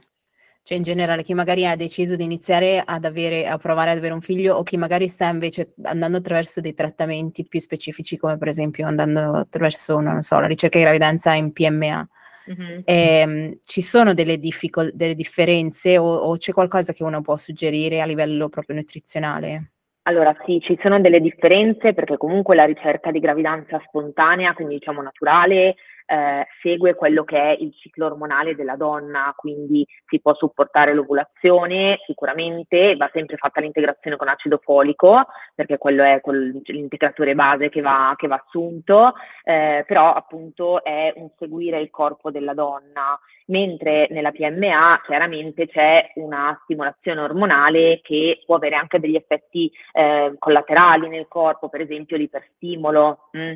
cioè 0.64 0.78
in 0.78 0.84
generale 0.84 1.24
chi 1.24 1.34
magari 1.34 1.68
ha 1.68 1.76
deciso 1.76 2.16
di 2.16 2.24
iniziare 2.24 2.82
ad 2.84 3.06
avere, 3.06 3.48
a 3.48 3.58
provare 3.58 3.92
ad 3.92 3.98
avere 3.98 4.14
un 4.14 4.22
figlio 4.22 4.56
o 4.56 4.64
chi 4.64 4.78
magari 4.78 5.08
sta 5.08 5.28
invece 5.28 5.74
andando 5.84 6.18
attraverso 6.18 6.62
dei 6.62 6.74
trattamenti 6.74 7.46
più 7.46 7.60
specifici 7.60 8.18
come 8.18 8.38
per 8.38 8.48
esempio 8.48 8.88
andando 8.88 9.34
attraverso, 9.34 10.00
non 10.00 10.22
so, 10.22 10.40
la 10.40 10.48
ricerca 10.48 10.78
di 10.78 10.84
gravidanza 10.86 11.34
in 11.34 11.52
PMA. 11.52 12.08
Mm-hmm. 12.52 12.80
Eh, 12.86 13.60
ci 13.64 13.82
sono 13.82 14.14
delle, 14.14 14.38
difficol- 14.38 14.92
delle 14.94 15.16
differenze 15.16 15.98
o, 15.98 16.06
o, 16.06 16.38
c'è 16.38 16.54
qualcosa 16.54 16.94
che 16.94 17.04
uno 17.04 17.22
può 17.22 17.36
suggerire 17.36 18.02
a 18.02 18.06
livello 18.06 18.50
proprio 18.50 18.76
nutrizionale? 18.76 19.72
Allora 20.04 20.36
sì, 20.46 20.60
ci 20.62 20.78
sono 20.82 21.02
delle 21.02 21.20
differenze 21.20 21.94
perché 21.94 22.18
comunque 22.18 22.56
la 22.56 22.66
ricerca 22.66 23.10
di 23.10 23.20
gravidanza 23.20 23.82
spontanea, 23.88 24.54
quindi 24.54 24.76
diciamo 24.76 25.02
naturale, 25.02 25.76
eh, 26.06 26.48
segue 26.62 26.96
quello 26.96 27.24
che 27.24 27.38
è 27.40 27.58
il 27.60 27.74
ciclo 27.74 28.06
ormonale 28.06 28.56
della 28.56 28.76
donna, 28.76 29.34
quindi 29.36 29.86
si 30.08 30.20
può 30.20 30.34
supportare 30.36 30.94
l'ovulazione 30.94 32.00
sicuramente, 32.06 32.96
va 32.96 33.10
sempre 33.12 33.38
fatta 33.38 33.62
l'integrazione 33.62 34.18
con 34.18 34.28
acido 34.28 34.60
folico, 34.64 35.26
perché 35.54 35.78
quello 35.78 36.04
è 36.04 36.22
quel, 36.22 36.62
l'integratore 36.64 37.36
base 37.36 37.70
che 37.70 37.82
va, 37.82 38.14
che 38.16 38.28
va 38.28 38.42
assunto, 38.46 39.14
eh, 39.44 39.84
però 39.88 40.14
appunto 40.14 40.84
è 40.84 41.14
un 41.16 41.30
seguire 41.38 41.80
il 41.80 41.90
corpo 41.90 42.32
della 42.32 42.54
donna, 42.54 43.20
mentre 43.48 44.08
nella 44.10 44.32
PMA 44.32 45.02
chiaramente 45.06 45.68
c'è 45.68 46.12
una 46.16 46.60
stimolazione 46.64 47.22
ormonale 47.22 48.00
che 48.02 48.42
può 48.46 48.56
avere 48.56 48.76
anche 48.76 49.00
degli 49.00 49.16
effetti 49.16 49.72
eh, 49.94 50.36
collaterali 50.38 51.08
nel 51.08 51.28
corpo, 51.28 51.70
per 51.70 51.82
esempio 51.82 52.18
l'iperstimolo. 52.18 53.30
Mh? 53.32 53.54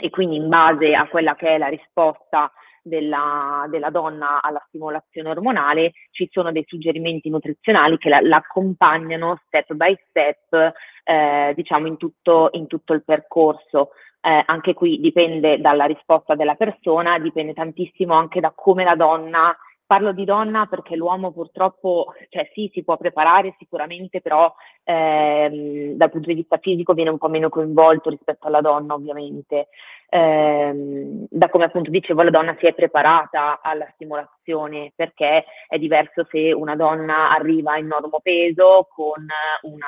E 0.00 0.10
quindi 0.10 0.36
in 0.36 0.48
base 0.48 0.94
a 0.94 1.08
quella 1.08 1.34
che 1.34 1.48
è 1.48 1.58
la 1.58 1.66
risposta 1.66 2.52
della, 2.82 3.66
della, 3.68 3.90
donna 3.90 4.40
alla 4.40 4.62
stimolazione 4.68 5.28
ormonale 5.30 5.92
ci 6.10 6.28
sono 6.30 6.52
dei 6.52 6.64
suggerimenti 6.66 7.28
nutrizionali 7.28 7.98
che 7.98 8.08
la, 8.08 8.20
l'accompagnano 8.20 9.40
step 9.46 9.74
by 9.74 9.98
step 10.08 10.72
eh, 11.04 11.52
diciamo 11.54 11.86
in 11.86 11.96
tutto, 11.96 12.50
in 12.52 12.66
tutto, 12.66 12.94
il 12.94 13.04
percorso. 13.04 13.90
Eh, 14.20 14.42
anche 14.46 14.74
qui 14.74 14.98
dipende 15.00 15.60
dalla 15.60 15.84
risposta 15.84 16.34
della 16.34 16.54
persona, 16.54 17.18
dipende 17.18 17.52
tantissimo 17.52 18.14
anche 18.14 18.40
da 18.40 18.52
come 18.54 18.84
la 18.84 18.96
donna 18.96 19.56
Parlo 19.88 20.12
di 20.12 20.26
donna 20.26 20.66
perché 20.66 20.96
l'uomo 20.96 21.32
purtroppo, 21.32 22.12
cioè 22.28 22.50
sì, 22.52 22.70
si 22.74 22.84
può 22.84 22.98
preparare 22.98 23.54
sicuramente, 23.58 24.20
però 24.20 24.54
ehm, 24.84 25.92
dal 25.92 26.10
punto 26.10 26.28
di 26.28 26.34
vista 26.34 26.58
fisico 26.58 26.92
viene 26.92 27.08
un 27.08 27.16
po' 27.16 27.28
meno 27.30 27.48
coinvolto 27.48 28.10
rispetto 28.10 28.48
alla 28.48 28.60
donna, 28.60 28.92
ovviamente. 28.92 29.68
Ehm, 30.10 31.24
da 31.30 31.48
come 31.48 31.64
appunto 31.64 31.88
dicevo, 31.90 32.20
la 32.20 32.28
donna 32.28 32.54
si 32.58 32.66
è 32.66 32.74
preparata 32.74 33.60
alla 33.62 33.88
stimolazione 33.94 34.92
perché 34.94 35.46
è 35.66 35.78
diverso 35.78 36.26
se 36.30 36.52
una 36.52 36.76
donna 36.76 37.30
arriva 37.30 37.78
in 37.78 37.86
normo 37.86 38.20
peso 38.22 38.88
con 38.94 39.26
una 39.62 39.86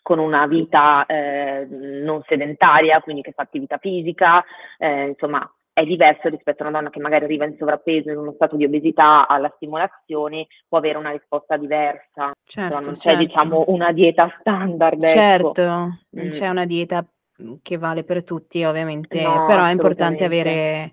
con 0.00 0.18
una 0.18 0.46
vita 0.46 1.04
eh, 1.04 1.66
non 1.68 2.22
sedentaria, 2.26 3.00
quindi 3.02 3.20
che 3.22 3.32
fa 3.32 3.42
attività 3.42 3.76
fisica, 3.78 4.42
eh, 4.78 5.08
insomma 5.08 5.46
è 5.76 5.84
diverso 5.84 6.30
rispetto 6.30 6.62
a 6.62 6.68
una 6.68 6.78
donna 6.78 6.88
che 6.90 7.00
magari 7.00 7.24
arriva 7.24 7.44
in 7.44 7.54
sovrappeso, 7.58 8.08
in 8.08 8.16
uno 8.16 8.32
stato 8.32 8.56
di 8.56 8.64
obesità, 8.64 9.28
alla 9.28 9.52
stimolazione, 9.56 10.46
può 10.66 10.78
avere 10.78 10.96
una 10.96 11.10
risposta 11.10 11.58
diversa. 11.58 12.32
Certo, 12.44 12.80
non 12.80 12.94
c'è, 12.94 12.98
certo. 12.98 13.22
diciamo, 13.22 13.64
una 13.68 13.92
dieta 13.92 14.34
standard. 14.40 15.02
Ecco. 15.02 15.12
Certo, 15.12 15.60
ecco. 15.60 15.68
non 15.68 16.24
mm. 16.24 16.28
c'è 16.30 16.48
una 16.48 16.64
dieta 16.64 17.06
che 17.60 17.76
vale 17.76 18.04
per 18.04 18.24
tutti, 18.24 18.64
ovviamente, 18.64 19.22
no, 19.22 19.44
però 19.44 19.64
è 19.64 19.70
importante 19.70 20.24
avere 20.24 20.92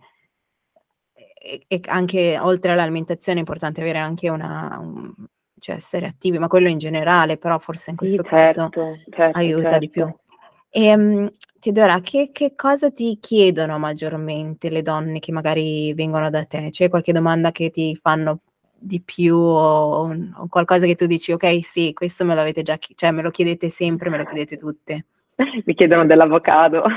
e, 1.13 1.63
e, 1.65 1.79
anche 1.87 2.37
oltre 2.37 2.73
all'alimentazione 2.73 3.37
è 3.37 3.41
importante 3.41 3.79
avere 3.79 3.99
anche 3.99 4.27
una, 4.27 4.77
un, 4.81 5.13
cioè 5.59 5.75
essere 5.75 6.07
attivi, 6.07 6.39
ma 6.39 6.49
quello 6.49 6.67
in 6.67 6.77
generale, 6.77 7.37
però 7.37 7.57
forse 7.57 7.91
in 7.91 7.95
questo 7.95 8.21
sì, 8.21 8.27
certo, 8.27 8.69
caso 8.69 8.99
certo, 9.09 9.37
aiuta 9.37 9.61
certo. 9.61 9.79
di 9.79 9.89
più. 9.89 10.13
E, 10.75 10.91
um, 10.95 11.29
Teodora, 11.59 12.01
che, 12.01 12.29
che 12.33 12.55
cosa 12.55 12.89
ti 12.91 13.17
chiedono 13.21 13.77
maggiormente 13.77 14.69
le 14.71 14.81
donne 14.81 15.19
che 15.19 15.31
magari 15.31 15.93
vengono 15.93 16.29
da 16.31 16.45
te? 16.45 16.69
C'è 16.71 16.89
qualche 16.89 17.13
domanda 17.13 17.51
che 17.51 17.69
ti 17.69 17.95
fanno 18.01 18.39
di 18.75 18.99
più 18.99 19.35
o, 19.37 20.09
o 20.11 20.47
qualcosa 20.49 20.85
che 20.87 20.95
tu 20.95 21.05
dici, 21.05 21.31
ok, 21.31 21.63
sì, 21.63 21.93
questo 21.93 22.25
me 22.25 22.33
l'avete 22.35 22.63
già, 22.63 22.77
cioè 22.95 23.11
me 23.11 23.21
lo 23.21 23.29
chiedete 23.29 23.69
sempre, 23.69 24.09
me 24.09 24.17
lo 24.17 24.25
chiedete 24.25 24.57
tutte? 24.57 25.05
Mi 25.65 25.73
chiedono 25.73 26.05
dell'avocado. 26.05 26.83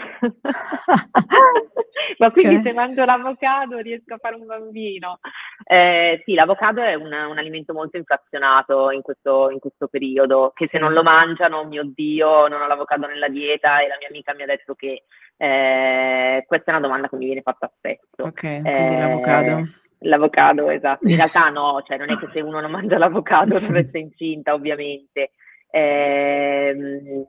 Ma 2.19 2.31
quindi 2.31 2.57
cioè... 2.57 2.63
se 2.63 2.73
mangio 2.73 3.05
l'avocado 3.05 3.79
riesco 3.79 4.15
a 4.15 4.19
fare 4.19 4.37
un 4.37 4.47
bambino? 4.47 5.21
Eh, 5.65 6.23
sì, 6.25 6.35
l'avocado 6.35 6.83
è 6.83 6.95
un, 6.95 7.07
un, 7.13 7.39
alimento 7.39 7.73
molto 7.73 7.97
inflazionato 7.97 8.91
in 8.91 9.03
questo, 9.03 9.51
in 9.51 9.59
questo 9.59 9.89
periodo, 9.89 10.53
che 10.55 10.67
sì. 10.67 10.77
se 10.77 10.79
non 10.79 10.93
lo 10.93 11.03
mangiano, 11.03 11.65
mio 11.65 11.85
Dio, 11.85 12.47
non 12.49 12.61
ho 12.61 12.67
l'avocado 12.67 13.07
nella 13.07 13.29
dieta 13.29 13.81
e 13.81 13.89
la 13.89 13.97
mia 13.99 14.09
amica 14.09 14.35
mi 14.35 14.43
ha 14.43 14.47
detto 14.47 14.75
che 14.75 15.05
eh, 15.37 16.45
questa 16.47 16.71
è 16.71 16.75
una 16.75 16.87
domanda 16.87 17.09
che 17.09 17.17
mi 17.17 17.27
viene 17.27 17.43
fatta 17.43 17.71
spesso. 17.77 18.23
Ok, 18.23 18.41
quindi 18.41 18.69
eh, 18.69 18.99
l'avocado. 18.99 19.69
L'avocado, 20.01 20.71
esatto. 20.71 21.09
In 21.09 21.17
realtà 21.17 21.49
no, 21.49 21.83
cioè 21.87 21.97
non 21.97 22.11
è 22.11 22.19
che 22.19 22.29
se 22.33 22.41
uno 22.43 22.61
non 22.61 22.71
mangia 22.71 22.99
l'avocado 22.99 23.59
non 23.59 23.73
resta 23.73 23.99
incinta, 23.99 24.55
ovviamente. 24.55 25.33
Eh, 25.71 27.27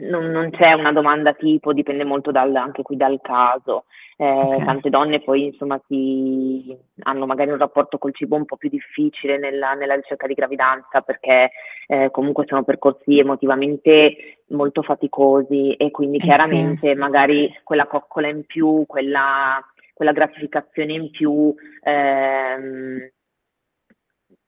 non, 0.00 0.30
non, 0.30 0.50
c'è 0.50 0.72
una 0.72 0.92
domanda 0.92 1.32
tipo, 1.34 1.72
dipende 1.72 2.04
molto 2.04 2.30
dal, 2.30 2.54
anche 2.54 2.82
qui 2.82 2.96
dal 2.96 3.18
caso. 3.22 3.84
Eh, 4.18 4.26
okay. 4.26 4.64
Tante 4.64 4.88
donne 4.90 5.20
poi 5.20 5.44
insomma 5.46 5.80
si, 5.86 6.74
hanno 7.02 7.26
magari 7.26 7.50
un 7.50 7.58
rapporto 7.58 7.98
col 7.98 8.14
cibo 8.14 8.36
un 8.36 8.46
po' 8.46 8.56
più 8.56 8.70
difficile 8.70 9.36
nella, 9.36 9.74
nella 9.74 9.94
ricerca 9.94 10.26
di 10.26 10.32
gravidanza 10.32 11.02
perché 11.02 11.50
eh, 11.86 12.10
comunque 12.10 12.46
sono 12.46 12.64
percorsi 12.64 13.18
emotivamente 13.18 14.38
molto 14.48 14.80
faticosi 14.80 15.74
e 15.74 15.90
quindi 15.90 16.16
eh 16.16 16.20
chiaramente 16.20 16.92
sì. 16.92 16.94
magari 16.94 17.60
quella 17.62 17.86
coccola 17.86 18.28
in 18.28 18.46
più, 18.46 18.84
quella, 18.86 19.62
quella 19.92 20.12
gratificazione 20.12 20.94
in 20.94 21.10
più 21.10 21.54
ehm, 21.82 23.10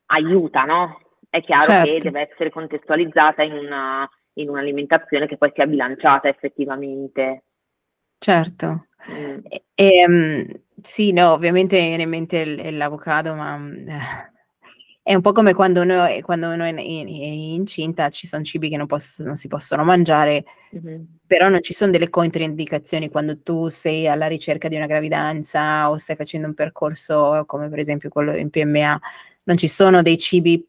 aiuta, 0.06 0.64
no? 0.64 1.00
È 1.28 1.42
chiaro 1.42 1.64
certo. 1.64 1.92
che 1.92 1.98
deve 1.98 2.30
essere 2.30 2.48
contestualizzata 2.48 3.42
in 3.42 3.52
una 3.52 4.08
in 4.40 4.49
un'alimentazione 4.49 5.26
che 5.26 5.37
poi 5.37 5.52
sia 5.54 5.66
bilanciata 5.66 6.28
effettivamente. 6.28 7.45
Certo. 8.18 8.87
Mm. 9.11 9.38
E, 9.49 9.64
e, 9.75 10.04
um, 10.07 10.47
sì, 10.80 11.12
no, 11.12 11.33
ovviamente 11.33 11.78
viene 11.78 12.02
in 12.02 12.09
mente 12.09 12.45
l- 12.45 12.76
l'avocado, 12.76 13.35
ma 13.35 13.54
uh, 13.57 13.85
è 15.02 15.14
un 15.14 15.21
po' 15.23 15.33
come 15.33 15.54
quando 15.54 15.83
uno, 15.83 16.07
quando 16.23 16.49
uno 16.50 16.64
è, 16.64 16.68
in, 16.68 17.07
è 17.07 17.11
incinta, 17.11 18.11
ci 18.11 18.26
sono 18.26 18.42
cibi 18.42 18.68
che 18.68 18.76
non, 18.76 18.87
posso, 18.87 19.23
non 19.23 19.37
si 19.37 19.49
possono 19.49 19.85
mangiare, 19.85 20.45
mm-hmm. 20.76 21.02
però 21.26 21.49
non 21.49 21.62
ci 21.62 21.73
sono 21.73 21.90
delle 21.90 22.11
controindicazioni 22.11 23.09
quando 23.09 23.40
tu 23.40 23.68
sei 23.68 24.07
alla 24.07 24.26
ricerca 24.26 24.68
di 24.68 24.76
una 24.76 24.87
gravidanza 24.87 25.88
o 25.88 25.97
stai 25.97 26.14
facendo 26.14 26.47
un 26.47 26.54
percorso 26.54 27.45
come 27.47 27.71
per 27.71 27.78
esempio 27.78 28.11
quello 28.11 28.37
in 28.37 28.50
PMA, 28.50 29.00
non 29.45 29.57
ci 29.57 29.66
sono 29.66 30.02
dei 30.02 30.18
cibi 30.18 30.67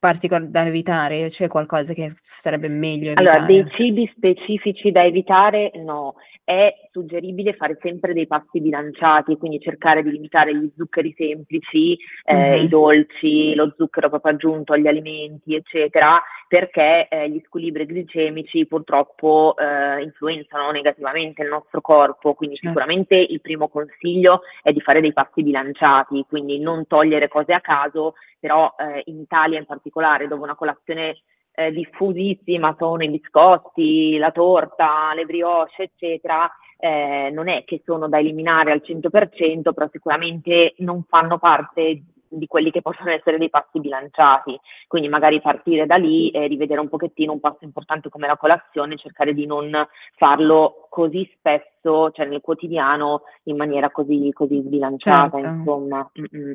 particolare 0.00 0.50
da 0.50 0.66
evitare? 0.66 1.26
C'è 1.28 1.46
qualcosa 1.46 1.92
che 1.92 2.10
sarebbe 2.14 2.68
meglio 2.68 3.10
evitare? 3.10 3.28
Allora, 3.28 3.44
dei 3.44 3.64
cibi 3.76 4.10
specifici 4.16 4.90
da 4.90 5.04
evitare 5.04 5.70
no. 5.76 6.14
È 6.44 6.74
suggeribile 6.90 7.54
fare 7.54 7.78
sempre 7.80 8.12
dei 8.12 8.26
passi 8.26 8.60
bilanciati, 8.60 9.36
quindi 9.36 9.60
cercare 9.60 10.02
di 10.02 10.10
limitare 10.10 10.54
gli 10.54 10.70
zuccheri 10.76 11.14
semplici, 11.16 11.96
eh, 12.24 12.34
mm-hmm. 12.34 12.64
i 12.64 12.68
dolci, 12.68 13.54
lo 13.54 13.72
zucchero 13.76 14.08
proprio 14.08 14.32
aggiunto 14.32 14.72
agli 14.72 14.88
alimenti, 14.88 15.54
eccetera, 15.54 16.20
perché 16.48 17.06
eh, 17.08 17.30
gli 17.30 17.40
squilibri 17.44 17.86
glicemici 17.86 18.66
purtroppo 18.66 19.54
eh, 19.56 20.02
influenzano 20.02 20.72
negativamente 20.72 21.42
il 21.42 21.48
nostro 21.48 21.80
corpo, 21.80 22.34
quindi 22.34 22.56
certo. 22.56 22.70
sicuramente 22.70 23.14
il 23.14 23.40
primo 23.40 23.68
consiglio 23.68 24.40
è 24.62 24.72
di 24.72 24.80
fare 24.80 25.00
dei 25.00 25.12
passi 25.12 25.44
bilanciati, 25.44 26.24
quindi 26.28 26.58
non 26.58 26.86
togliere 26.88 27.28
cose 27.28 27.52
a 27.52 27.60
caso, 27.60 28.14
però 28.40 28.74
eh, 28.78 29.02
in 29.04 29.20
Italia 29.20 29.58
in 29.58 29.66
particolare 29.66 30.26
dove 30.26 30.42
una 30.42 30.56
colazione 30.56 31.18
eh, 31.52 31.72
diffusissima 31.72 32.74
sono 32.78 33.02
i 33.02 33.10
biscotti, 33.10 34.16
la 34.18 34.30
torta, 34.30 35.12
le 35.14 35.24
brioche, 35.24 35.82
eccetera, 35.84 36.50
eh, 36.78 37.30
non 37.32 37.48
è 37.48 37.64
che 37.64 37.82
sono 37.84 38.08
da 38.08 38.18
eliminare 38.18 38.72
al 38.72 38.82
100%, 38.84 39.72
però 39.72 39.88
sicuramente 39.90 40.74
non 40.78 41.04
fanno 41.08 41.38
parte 41.38 42.02
di 42.32 42.46
quelli 42.46 42.70
che 42.70 42.80
possono 42.80 43.10
essere 43.10 43.38
dei 43.38 43.50
passi 43.50 43.80
bilanciati. 43.80 44.58
Quindi 44.86 45.08
magari 45.08 45.40
partire 45.40 45.86
da 45.86 45.96
lì 45.96 46.30
e 46.30 46.46
rivedere 46.46 46.80
un 46.80 46.88
pochettino 46.88 47.32
un 47.32 47.40
passo 47.40 47.64
importante 47.64 48.08
come 48.08 48.26
la 48.26 48.36
colazione, 48.36 48.96
cercare 48.96 49.34
di 49.34 49.46
non 49.46 49.70
farlo 50.16 50.86
così 50.88 51.28
spesso, 51.36 52.10
cioè 52.12 52.26
nel 52.26 52.40
quotidiano, 52.40 53.22
in 53.44 53.56
maniera 53.56 53.90
così, 53.90 54.30
così 54.32 54.62
sbilanciata, 54.62 55.40
certo. 55.40 55.56
insomma. 55.56 56.10
Mm-mm. 56.18 56.52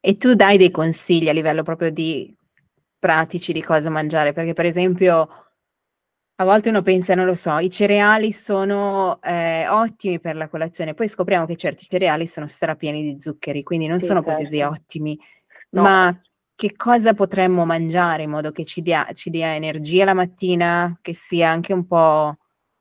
E 0.00 0.16
tu 0.16 0.34
dai 0.34 0.56
dei 0.56 0.70
consigli 0.70 1.28
a 1.28 1.32
livello 1.32 1.62
proprio 1.62 1.90
di 1.90 2.32
pratici 2.98 3.52
di 3.52 3.62
cosa 3.62 3.90
mangiare, 3.90 4.32
perché 4.32 4.52
per 4.52 4.64
esempio 4.64 5.28
a 6.38 6.44
volte 6.44 6.68
uno 6.68 6.82
pensa, 6.82 7.14
non 7.14 7.24
lo 7.24 7.34
so, 7.34 7.56
i 7.58 7.70
cereali 7.70 8.30
sono 8.30 9.18
eh, 9.22 9.66
ottimi 9.68 10.20
per 10.20 10.36
la 10.36 10.48
colazione, 10.48 10.92
poi 10.92 11.08
scopriamo 11.08 11.46
che 11.46 11.56
certi 11.56 11.86
cereali 11.88 12.26
sono 12.26 12.46
strapieni 12.46 13.02
di 13.02 13.20
zuccheri, 13.20 13.62
quindi 13.62 13.86
non 13.86 14.00
sì, 14.00 14.06
sono 14.06 14.22
certo. 14.22 14.42
così 14.42 14.60
ottimi. 14.60 15.18
No. 15.70 15.82
Ma 15.82 16.20
che 16.54 16.76
cosa 16.76 17.14
potremmo 17.14 17.64
mangiare 17.64 18.24
in 18.24 18.30
modo 18.30 18.52
che 18.52 18.66
ci 18.66 18.82
dia, 18.82 19.06
ci 19.14 19.30
dia, 19.30 19.54
energia 19.54 20.04
la 20.04 20.12
mattina, 20.12 20.98
che 21.00 21.14
sia 21.14 21.48
anche 21.48 21.72
un 21.72 21.86
po', 21.86 22.36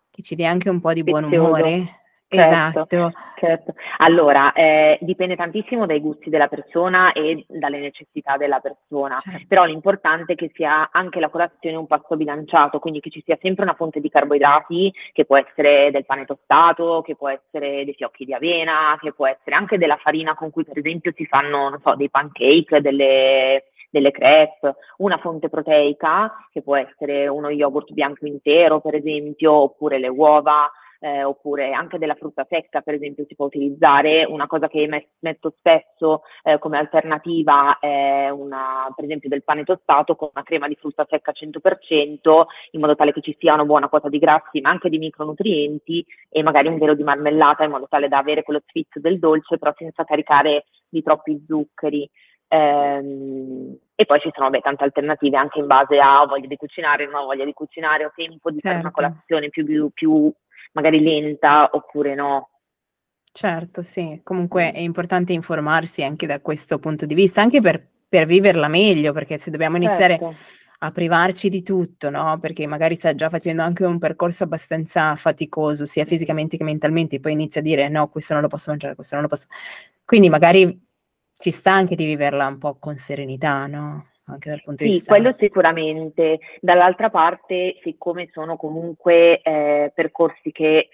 che 0.10 0.22
ci 0.22 0.36
dia 0.36 0.50
anche 0.50 0.70
un 0.70 0.82
po' 0.82 0.92
di 0.92 1.04
buon 1.04 1.24
umore? 1.24 2.04
Certo, 2.36 2.86
esatto. 2.90 3.14
certo. 3.36 3.74
Allora, 3.98 4.54
eh, 4.54 4.98
dipende 5.02 5.36
tantissimo 5.36 5.86
dai 5.86 6.00
gusti 6.00 6.30
della 6.30 6.48
persona 6.48 7.12
e 7.14 7.46
dalle 7.48 7.80
necessità 7.80 8.38
della 8.38 8.60
persona, 8.60 9.18
certo. 9.20 9.46
però 9.48 9.66
l'importante 9.66 10.34
è 10.34 10.36
che 10.36 10.52
sia 10.54 10.90
anche 10.92 11.20
la 11.20 11.30
colazione 11.30 11.76
un 11.78 11.88
pasto 11.88 12.16
bilanciato, 12.16 12.80
quindi 12.80 13.00
che 13.00 13.10
ci 13.10 13.22
sia 13.26 13.38
sempre 13.42 13.64
una 13.64 13.74
fonte 13.74 14.00
di 14.00 14.10
carboidrati, 14.10 14.94
che 15.14 15.26
può 15.26 15.38
essere 15.38 15.92
del 15.92 16.06
pane 16.06 16.26
tostato, 16.26 17.02
che 17.04 17.16
può 17.16 17.30
essere 17.30 17.84
dei 17.86 17.94
fiocchi 17.94 18.26
di 18.26 18.34
avena, 18.34 18.98
che 19.00 19.14
può 19.14 19.28
essere 19.28 19.56
anche 19.56 19.78
della 19.78 19.98
farina 19.98 20.36
con 20.36 20.52
cui 20.52 20.64
per 20.64 20.78
esempio 20.78 21.12
si 21.16 21.26
fanno, 21.26 21.70
non 21.70 21.80
so, 21.82 21.96
dei 21.96 22.10
pancake, 22.10 22.82
delle 22.82 23.64
delle 23.96 24.12
crepe, 24.12 24.76
una 24.98 25.18
fonte 25.18 25.48
proteica 25.48 26.48
che 26.52 26.62
può 26.62 26.76
essere 26.76 27.30
uno 27.30 27.50
yogurt 27.50 27.94
bianco 27.94 28.26
intero 28.26 28.82
per 28.82 28.94
esempio, 28.94 29.54
oppure 29.54 30.00
le 30.00 30.10
uova, 30.10 30.70
eh, 31.06 31.24
oppure 31.24 31.72
anche 31.72 32.00
della 32.00 32.16
frutta 32.16 32.48
secca, 32.50 32.82
per 32.82 32.96
esempio, 32.96 33.26
si 33.28 33.36
può 33.36 33.46
utilizzare. 33.46 34.26
Una 34.26 34.48
cosa 34.48 34.68
che 34.68 35.12
metto 35.20 35.54
spesso 35.56 36.24
eh, 36.42 36.58
come 36.58 36.80
alternativa 36.80 37.78
è 37.78 38.30
una, 38.30 38.92
per 38.96 39.06
esempio, 39.06 39.30
del 39.30 39.44
pane 39.44 39.64
tostato 39.64 40.16
con 40.16 40.30
una 40.34 40.44
crema 40.44 40.68
di 40.68 40.74
frutta 40.74 41.06
secca 41.08 41.32
100%, 41.32 42.46
in 42.72 42.80
modo 42.80 42.96
tale 42.96 43.14
che 43.14 43.22
ci 43.22 43.36
sia 43.38 43.54
una 43.54 43.66
buona 43.66 43.88
quota 43.88 44.10
di 44.10 44.18
grassi, 44.18 44.62
ma 44.62 44.72
anche 44.72 44.90
di 44.90 44.98
micronutrienti 44.98 46.04
e 46.28 46.42
magari 46.42 46.70
un 46.70 46.80
velo 46.80 46.96
di 46.96 47.04
marmellata, 47.04 47.64
in 47.64 47.70
modo 47.70 47.86
tale 47.88 48.08
da 48.08 48.18
avere 48.18 48.42
quello 48.42 48.64
sfizio 48.66 49.00
del 49.00 49.20
dolce, 49.20 49.60
però 49.60 49.74
senza 49.78 50.06
caricare 50.06 50.66
di 50.90 51.04
troppi 51.04 51.46
zuccheri. 51.48 52.10
Ehm, 52.48 53.78
e 53.94 54.06
poi 54.06 54.20
ci 54.20 54.32
sono 54.34 54.50
beh, 54.50 54.60
tante 54.62 54.84
alternative 54.84 55.38
anche 55.38 55.60
in 55.60 55.68
base 55.68 56.00
a 56.00 56.22
ho 56.22 56.26
voglia 56.26 56.48
di 56.48 56.58
cucinare, 56.58 57.06
non 57.06 57.22
ho 57.22 57.26
voglia 57.26 57.46
di 57.46 57.54
cucinare, 57.54 58.06
ho 58.06 58.12
tempo 58.16 58.50
di 58.50 58.58
certo. 58.58 58.68
fare 58.68 58.80
una 58.80 58.92
certo. 58.96 59.02
colazione 59.02 59.50
più, 59.50 59.66
più, 59.66 59.90
più 59.94 60.34
magari 60.76 61.02
lenta 61.02 61.70
oppure 61.72 62.16
no. 62.16 62.50
Certo, 63.32 63.84
sì, 63.84 64.22
comunque 64.24 64.72
è 64.72 64.80
importante 64.80 65.34
informarsi 65.34 66.04
anche 66.04 66.26
da 66.26 66.40
questo 66.40 66.80
punto 66.80 67.06
di 67.06 67.16
vista, 67.16 67.42
anche 67.42 67.60
per, 67.60 67.86
per 68.08 68.26
viverla 68.26 68.70
meglio, 68.70 69.12
perché 69.12 69.38
se 69.38 69.52
dobbiamo 69.52 69.76
iniziare 69.76 70.18
certo. 70.18 70.36
a 70.80 70.92
privarci 70.92 71.50
di 71.50 71.62
tutto, 71.62 72.10
no? 72.10 72.38
Perché 72.40 72.66
magari 72.66 72.96
sta 72.96 73.14
già 73.14 73.28
facendo 73.28 73.62
anche 73.62 73.84
un 73.84 74.00
percorso 74.00 74.46
abbastanza 74.46 75.16
faticoso, 75.16 75.86
sia 75.86 76.06
fisicamente 76.06 76.56
che 76.56 76.64
mentalmente, 76.64 77.18
e 77.18 77.20
poi 77.20 77.34
inizia 77.34 77.60
a 77.60 77.64
dire 77.64 77.90
no, 77.90 78.08
questo 78.08 78.34
non 78.34 78.42
lo 78.42 78.48
posso 78.48 78.70
mangiare, 78.70 78.96
questo 78.96 79.16
non 79.16 79.24
lo 79.24 79.30
posso. 79.30 79.48
Quindi 80.06 80.30
magari 80.30 80.88
ci 81.34 81.52
sta 81.52 81.74
anche 81.74 81.96
di 81.96 82.06
viverla 82.06 82.48
un 82.48 82.58
po' 82.58 82.78
con 82.80 82.96
serenità, 82.98 83.68
no? 83.68 84.12
Anche 84.26 84.50
dal 84.50 84.62
punto 84.64 84.84
di 84.84 84.92
sì, 84.92 84.98
vista... 84.98 85.14
quello 85.14 85.36
sicuramente. 85.38 86.40
Dall'altra 86.60 87.10
parte, 87.10 87.80
siccome 87.84 88.30
sono 88.32 88.58
comunque 88.58 89.42
eh, 89.42 89.92
percorsi 89.94 90.52
che 90.52 90.90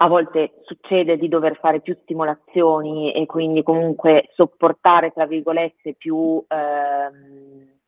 a 0.00 0.06
volte 0.06 0.60
succede 0.64 1.16
di 1.16 1.28
dover 1.28 1.58
fare 1.58 1.80
più 1.80 1.96
stimolazioni 2.02 3.12
e 3.12 3.26
quindi 3.26 3.62
comunque 3.62 4.28
sopportare, 4.34 5.10
tra 5.10 5.26
virgolette, 5.26 5.94
più, 5.94 6.44
ehm, 6.46 7.78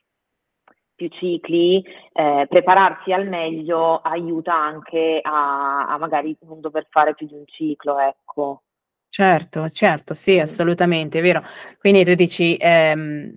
più 0.94 1.08
cicli, 1.08 1.84
eh, 2.12 2.46
prepararsi 2.48 3.12
al 3.12 3.28
meglio 3.28 3.98
aiuta 3.98 4.54
anche 4.54 5.20
a, 5.22 5.86
a, 5.86 5.98
magari 5.98 6.36
non 6.42 6.60
dover 6.60 6.86
fare 6.90 7.14
più 7.14 7.26
di 7.26 7.34
un 7.34 7.46
ciclo, 7.46 7.98
ecco. 8.00 8.62
Certo, 9.08 9.68
certo, 9.68 10.14
sì, 10.14 10.38
assolutamente, 10.38 11.20
è 11.20 11.22
vero. 11.22 11.42
Quindi 11.78 12.04
tu 12.04 12.14
dici, 12.14 12.56
ehm, 12.58 13.32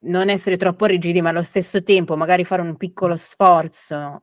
non 0.00 0.28
essere 0.28 0.56
troppo 0.56 0.86
rigidi, 0.86 1.20
ma 1.20 1.30
allo 1.30 1.42
stesso 1.42 1.82
tempo 1.82 2.16
magari 2.16 2.44
fare 2.44 2.62
un 2.62 2.76
piccolo 2.76 3.16
sforzo 3.16 4.22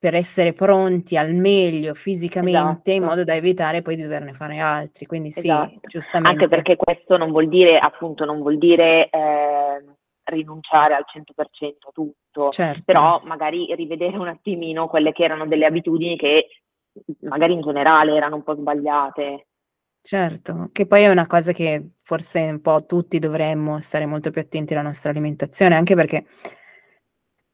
per 0.00 0.14
essere 0.14 0.54
pronti 0.54 1.18
al 1.18 1.34
meglio 1.34 1.92
fisicamente 1.92 2.58
esatto. 2.58 2.90
in 2.90 3.04
modo 3.04 3.22
da 3.22 3.34
evitare 3.34 3.82
poi 3.82 3.96
di 3.96 4.02
doverne 4.02 4.32
fare 4.32 4.58
altri. 4.58 5.04
Quindi 5.04 5.30
sì, 5.30 5.40
esatto. 5.40 5.80
giustamente. 5.82 6.42
Anche 6.42 6.54
perché 6.54 6.76
questo 6.76 7.18
non 7.18 7.30
vuol 7.30 7.48
dire, 7.48 7.78
appunto, 7.78 8.24
non 8.24 8.40
vuol 8.40 8.56
dire 8.56 9.10
eh, 9.10 9.84
rinunciare 10.24 10.94
al 10.94 11.04
100% 11.06 11.74
a 11.86 11.90
tutto, 11.92 12.48
certo. 12.48 12.82
però 12.86 13.20
magari 13.24 13.74
rivedere 13.74 14.16
un 14.16 14.28
attimino 14.28 14.88
quelle 14.88 15.12
che 15.12 15.24
erano 15.24 15.46
delle 15.46 15.66
abitudini 15.66 16.16
che 16.16 16.46
magari 17.20 17.52
in 17.52 17.60
generale 17.60 18.14
erano 18.14 18.36
un 18.36 18.42
po' 18.42 18.54
sbagliate. 18.54 19.48
Certo, 20.04 20.70
che 20.72 20.86
poi 20.86 21.02
è 21.02 21.08
una 21.10 21.26
cosa 21.26 21.52
che 21.52 21.90
forse 22.02 22.40
un 22.40 22.60
po' 22.62 22.86
tutti 22.86 23.18
dovremmo 23.18 23.80
stare 23.80 24.06
molto 24.06 24.30
più 24.30 24.40
attenti 24.40 24.72
alla 24.72 24.82
nostra 24.82 25.10
alimentazione, 25.10 25.74
anche 25.76 25.94
perché 25.94 26.24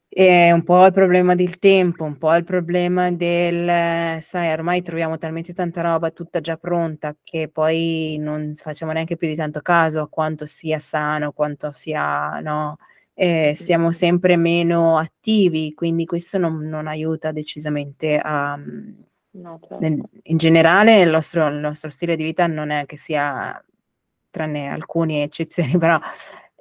è 0.09 0.51
un 0.53 0.63
po' 0.65 0.87
il 0.87 0.93
problema 0.93 1.35
del 1.35 1.59
tempo, 1.59 2.05
un 2.05 2.17
po' 2.17 2.35
il 2.35 2.45
problema 2.45 3.11
del, 3.11 4.21
sai, 4.23 4.53
ormai 4.53 4.81
troviamo 4.83 5.19
talmente 5.19 5.53
tanta 5.53 5.83
roba 5.83 6.11
tutta 6.11 6.41
già 6.41 6.57
pronta 6.57 7.15
che 7.23 7.49
poi 7.51 8.17
non 8.19 8.53
facciamo 8.55 8.93
neanche 8.93 9.17
più 9.17 9.29
di 9.29 9.35
tanto 9.35 9.61
caso 9.61 10.01
a 10.03 10.09
quanto 10.09 10.47
sia 10.47 10.79
sano, 10.79 11.33
quanto 11.33 11.71
sia, 11.73 12.39
no, 12.41 12.77
eh, 13.15 13.53
siamo 13.57 13.93
sempre 13.93 14.37
meno 14.37 14.97
attivi, 14.97 15.75
quindi 15.75 16.07
questo 16.07 16.39
non, 16.39 16.61
non 16.67 16.87
aiuta 16.87 17.31
decisamente 17.33 18.19
a 18.23 18.59
No, 19.37 19.59
certo. 19.61 19.79
Nel, 19.81 20.01
in 20.25 20.37
generale 20.37 21.01
il 21.01 21.11
nostro, 21.11 21.47
il 21.49 21.57
nostro, 21.57 21.91
stile 21.91 22.17
di 22.17 22.25
vita 22.25 22.47
non 22.47 22.71
è 22.71 22.87
che 22.87 22.97
sia, 22.97 23.63
tranne 24.31 24.69
alcune 24.69 25.23
eccezioni, 25.23 25.77
però 25.79 25.99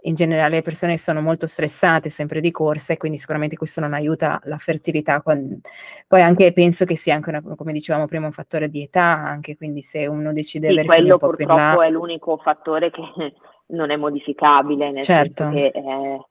in 0.02 0.14
generale 0.14 0.56
le 0.56 0.62
persone 0.62 0.98
sono 0.98 1.22
molto 1.22 1.48
stressate, 1.48 2.10
sempre 2.10 2.40
di 2.40 2.52
corsa 2.52 2.94
e 2.94 2.98
quindi 2.98 3.18
sicuramente 3.18 3.58
questo 3.58 3.82
non 3.82 3.94
aiuta 3.94 4.40
la 4.44 4.58
fertilità. 4.58 5.22
Poi 5.22 6.22
anche 6.22 6.54
penso 6.54 6.86
che 6.86 6.96
sia 6.96 7.16
anche, 7.16 7.30
una, 7.30 7.42
come 7.42 7.72
dicevamo 7.72 8.06
prima, 8.06 8.26
un 8.26 8.32
fattore 8.32 8.70
di 8.70 8.84
età, 8.84 9.18
anche 9.18 9.56
quindi 9.58 9.82
se 9.82 10.06
uno 10.06 10.32
decide 10.32 10.68
di 10.68 10.74
sì, 10.74 10.80
avere 10.82 11.02
quello 11.02 11.18
purtroppo 11.18 11.56
là... 11.56 11.86
è 11.86 11.90
l'unico 11.90 12.38
fattore 12.38 12.92
che 12.92 13.02
non 13.68 13.90
è 13.90 13.96
modificabile, 13.96 14.92
nel 14.92 15.04
certo. 15.04 15.44
senso 15.44 15.56
che... 15.56 15.72
Eh 15.74 16.26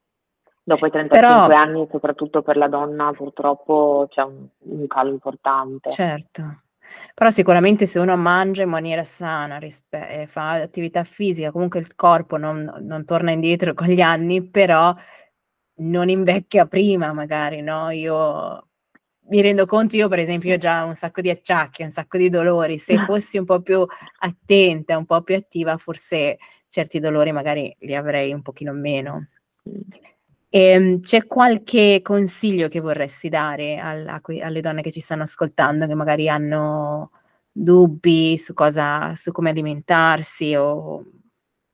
Dopo 0.66 0.86
i 0.86 0.90
35 0.90 1.18
Però, 1.20 1.54
anni, 1.54 1.86
soprattutto 1.90 2.40
per 2.40 2.56
la 2.56 2.68
donna, 2.68 3.12
purtroppo 3.12 4.06
c'è 4.08 4.22
un, 4.22 4.46
un 4.58 4.86
calo 4.86 5.10
importante. 5.10 5.90
Certo. 5.90 6.62
Però 7.14 7.30
sicuramente 7.30 7.84
se 7.84 7.98
uno 7.98 8.16
mangia 8.16 8.62
in 8.62 8.70
maniera 8.70 9.04
sana, 9.04 9.58
rispe- 9.58 10.22
e 10.22 10.26
fa 10.26 10.52
attività 10.52 11.04
fisica, 11.04 11.50
comunque 11.50 11.80
il 11.80 11.94
corpo 11.94 12.38
non, 12.38 12.80
non, 12.80 13.04
torna 13.04 13.30
indietro 13.30 13.74
con 13.74 13.88
gli 13.88 14.00
anni, 14.00 14.42
però 14.42 14.94
non 15.76 16.08
invecchia 16.08 16.66
prima 16.66 17.12
magari, 17.12 17.60
no? 17.60 17.90
Io 17.90 18.68
mi 19.28 19.40
rendo 19.40 19.66
conto, 19.66 19.96
io 19.96 20.08
per 20.08 20.18
esempio 20.18 20.54
ho 20.54 20.58
già 20.58 20.84
un 20.84 20.94
sacco 20.94 21.20
di 21.20 21.30
acciacchi, 21.30 21.82
un 21.82 21.90
sacco 21.90 22.16
di 22.16 22.28
dolori, 22.30 22.78
se 22.78 22.96
fossi 23.04 23.36
un 23.38 23.44
po' 23.44 23.60
più 23.60 23.84
attenta, 24.20 24.96
un 24.96 25.06
po' 25.06 25.22
più 25.22 25.34
attiva, 25.34 25.76
forse 25.76 26.38
certi 26.68 26.98
dolori 27.00 27.32
magari 27.32 27.74
li 27.80 27.94
avrei 27.94 28.32
un 28.32 28.42
pochino 28.42 28.72
meno. 28.72 29.28
Ehm, 30.56 31.00
c'è 31.00 31.26
qualche 31.26 32.00
consiglio 32.00 32.68
che 32.68 32.78
vorresti 32.78 33.28
dare 33.28 33.78
alla 33.78 34.20
alle 34.40 34.60
donne 34.60 34.82
che 34.82 34.92
ci 34.92 35.00
stanno 35.00 35.24
ascoltando, 35.24 35.88
che 35.88 35.94
magari 35.94 36.28
hanno 36.28 37.10
dubbi 37.50 38.38
su 38.38 38.54
cosa 38.54 39.16
su 39.16 39.32
come 39.32 39.50
alimentarsi 39.50 40.54
o 40.54 41.02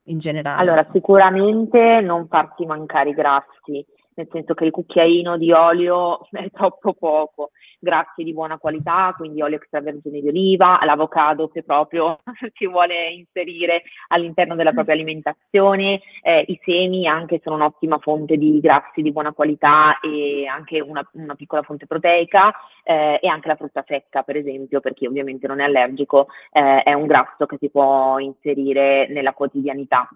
in 0.05 0.19
generale, 0.19 0.63
Allora, 0.63 0.79
insomma? 0.79 0.95
sicuramente 0.95 2.01
non 2.01 2.27
farsi 2.27 2.65
mancare 2.65 3.11
i 3.11 3.13
grassi, 3.13 3.85
nel 4.15 4.29
senso 4.33 4.55
che 4.55 4.65
il 4.65 4.71
cucchiaino 4.71 5.37
di 5.37 5.53
olio 5.53 6.21
è 6.33 6.49
troppo 6.51 6.95
poco. 6.95 7.51
Grassi 7.83 8.25
di 8.25 8.35
buona 8.35 8.59
qualità, 8.59 9.15
quindi 9.17 9.41
olio 9.41 9.57
extravergine 9.57 10.21
di 10.21 10.29
oliva, 10.29 10.79
l'avocado 10.85 11.51
se 11.51 11.63
proprio 11.63 12.19
si 12.53 12.67
vuole 12.67 13.09
inserire 13.09 13.83
all'interno 14.09 14.55
della 14.55 14.73
propria 14.73 14.95
alimentazione, 14.95 16.03
eh, 16.23 16.45
i 16.47 16.61
semi 16.63 17.07
anche 17.07 17.41
sono 17.43 17.57
un'ottima 17.57 17.97
fonte 17.99 18.37
di 18.37 18.61
grassi 18.61 19.01
di 19.01 19.13
buona 19.13 19.33
qualità 19.33 19.99
e 20.01 20.47
anche 20.47 20.81
una, 20.81 21.03
una 21.13 21.35
piccola 21.35 21.63
fonte 21.63 21.87
proteica 21.87 22.53
eh, 22.85 23.19
e 23.23 23.29
anche 23.29 23.49
la 23.49 23.57
frutta 23.57 23.83
secca, 23.87 24.23
per 24.25 24.37
esempio, 24.37 24.81
per 24.81 24.93
chi 24.93 25.07
ovviamente 25.07 25.47
non 25.47 25.61
è 25.61 25.65
allergico, 25.65 26.29
eh, 26.53 26.83
è 26.83 26.93
un 26.93 27.07
grasso 27.07 27.47
che 27.47 27.57
si 27.59 27.71
può 27.71 28.19
inserire 28.19 29.09
nella 29.09 29.33
quotidianità. 29.33 30.07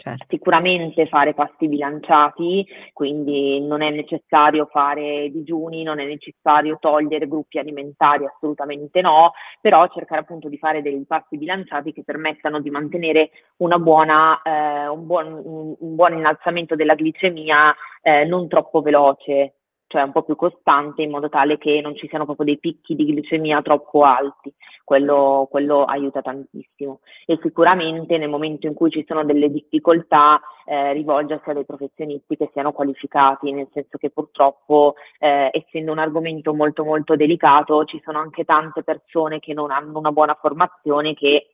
Certo. 0.00 0.26
Sicuramente 0.28 1.08
fare 1.08 1.34
pasti 1.34 1.66
bilanciati, 1.66 2.64
quindi 2.92 3.60
non 3.66 3.82
è 3.82 3.90
necessario 3.90 4.68
fare 4.70 5.28
digiuni, 5.32 5.82
non 5.82 5.98
è 5.98 6.04
necessario 6.04 6.78
togliere 6.80 7.26
gruppi 7.26 7.58
alimentari, 7.58 8.24
assolutamente 8.24 9.00
no, 9.00 9.32
però 9.60 9.88
cercare 9.88 10.20
appunto 10.20 10.48
di 10.48 10.56
fare 10.56 10.82
dei 10.82 11.04
pasti 11.04 11.36
bilanciati 11.36 11.92
che 11.92 12.04
permettano 12.04 12.60
di 12.60 12.70
mantenere 12.70 13.30
una 13.56 13.80
buona, 13.80 14.40
eh, 14.40 14.86
un, 14.86 15.04
buon, 15.04 15.76
un, 15.80 15.94
buon, 15.96 16.16
innalzamento 16.16 16.76
della 16.76 16.94
glicemia 16.94 17.74
eh, 18.00 18.24
non 18.24 18.46
troppo 18.46 18.80
veloce, 18.82 19.54
cioè 19.88 20.02
un 20.02 20.12
po' 20.12 20.22
più 20.22 20.36
costante 20.36 21.02
in 21.02 21.10
modo 21.10 21.30
tale 21.30 21.56
che 21.56 21.80
non 21.80 21.96
ci 21.96 22.06
siano 22.08 22.26
proprio 22.26 22.44
dei 22.46 22.58
picchi 22.58 22.94
di 22.94 23.10
glicemia 23.10 23.62
troppo 23.62 24.02
alti, 24.02 24.52
quello, 24.84 25.48
quello 25.50 25.84
aiuta 25.84 26.20
tantissimo. 26.20 27.00
E 27.26 27.38
sicuramente 27.42 28.18
nel 28.18 28.28
momento 28.28 28.66
in 28.66 28.74
cui 28.74 28.90
ci 28.90 29.04
sono 29.08 29.24
delle 29.24 29.50
difficoltà 29.50 30.40
eh, 30.66 30.92
rivolgersi 30.92 31.48
a 31.48 31.54
dei 31.54 31.64
professionisti 31.64 32.36
che 32.36 32.50
siano 32.52 32.72
qualificati, 32.72 33.50
nel 33.50 33.68
senso 33.72 33.96
che 33.96 34.10
purtroppo 34.10 34.94
eh, 35.18 35.50
essendo 35.52 35.92
un 35.92 35.98
argomento 35.98 36.52
molto 36.52 36.84
molto 36.84 37.16
delicato 37.16 37.86
ci 37.86 38.00
sono 38.04 38.18
anche 38.18 38.44
tante 38.44 38.82
persone 38.82 39.40
che 39.40 39.54
non 39.54 39.70
hanno 39.70 39.98
una 39.98 40.12
buona 40.12 40.36
formazione 40.38 41.14
che 41.14 41.48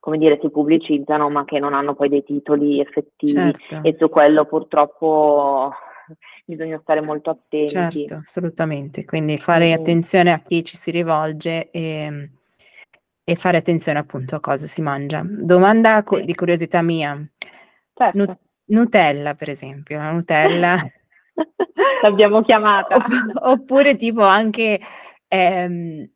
come 0.00 0.18
dire, 0.18 0.38
si 0.42 0.50
pubblicizzano 0.50 1.30
ma 1.30 1.46
che 1.46 1.58
non 1.58 1.72
hanno 1.72 1.94
poi 1.94 2.10
dei 2.10 2.22
titoli 2.22 2.78
effettivi. 2.78 3.54
Certo. 3.54 3.88
e 3.88 3.96
su 3.98 4.10
quello 4.10 4.44
purtroppo 4.44 5.72
bisogna 6.44 6.78
stare 6.82 7.00
molto 7.00 7.30
attenti. 7.30 7.68
Certo, 7.68 8.14
assolutamente. 8.16 9.04
Quindi 9.04 9.38
fare 9.38 9.72
attenzione 9.72 10.32
a 10.32 10.40
chi 10.40 10.62
ci 10.64 10.76
si 10.76 10.90
rivolge 10.90 11.70
e, 11.70 12.30
e, 13.24 13.34
fare 13.34 13.56
attenzione 13.56 13.98
appunto 13.98 14.36
a 14.36 14.40
cosa 14.40 14.66
si 14.66 14.82
mangia. 14.82 15.22
Domanda 15.24 16.04
sì. 16.06 16.24
di 16.24 16.34
curiosità 16.34 16.82
mia. 16.82 17.18
Certo. 17.92 18.16
Nu- 18.16 18.38
Nutella, 18.66 19.34
per 19.34 19.50
esempio, 19.50 19.98
la 19.98 20.10
Nutella. 20.10 20.76
L'abbiamo 22.02 22.42
chiamata. 22.42 22.96
Opp- 22.96 23.36
oppure 23.40 23.96
tipo 23.96 24.22
anche... 24.22 24.80
Ehm, 25.28 26.08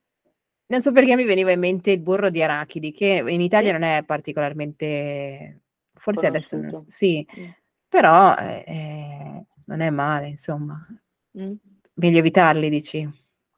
non 0.70 0.82
so 0.82 0.92
perché 0.92 1.16
mi 1.16 1.24
veniva 1.24 1.50
in 1.50 1.60
mente 1.60 1.92
il 1.92 2.00
burro 2.00 2.28
di 2.28 2.42
arachidi, 2.42 2.92
che 2.92 3.24
in 3.26 3.40
Italia 3.40 3.72
non 3.72 3.82
è 3.82 4.02
particolarmente... 4.04 5.62
Forse 5.94 6.28
Conosciuto. 6.28 6.56
adesso 6.56 6.76
non, 6.76 6.84
sì, 6.86 7.26
mm. 7.38 7.48
però 7.88 8.36
eh, 8.36 9.44
non 9.68 9.80
è 9.80 9.90
male, 9.90 10.28
insomma. 10.28 10.84
Mm. 11.38 11.52
Meglio 11.94 12.18
evitarli, 12.18 12.68
dici? 12.68 13.08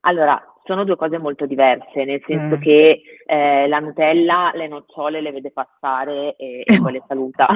Allora, 0.01 0.43
sono 0.65 0.85
due 0.85 0.97
cose 0.97 1.19
molto 1.19 1.47
diverse, 1.47 2.05
nel 2.05 2.23
senso 2.27 2.57
mm. 2.57 2.61
che 2.61 3.03
eh, 3.27 3.69
la 3.69 3.79
Nutella 3.79 4.51
le 4.55 4.69
nocciole 4.69 5.21
le 5.21 5.33
vede 5.33 5.53
passare 5.53 6.37
e, 6.37 6.63
e 6.65 6.81
poi 6.81 6.93
le 6.93 7.05
saluta. 7.07 7.49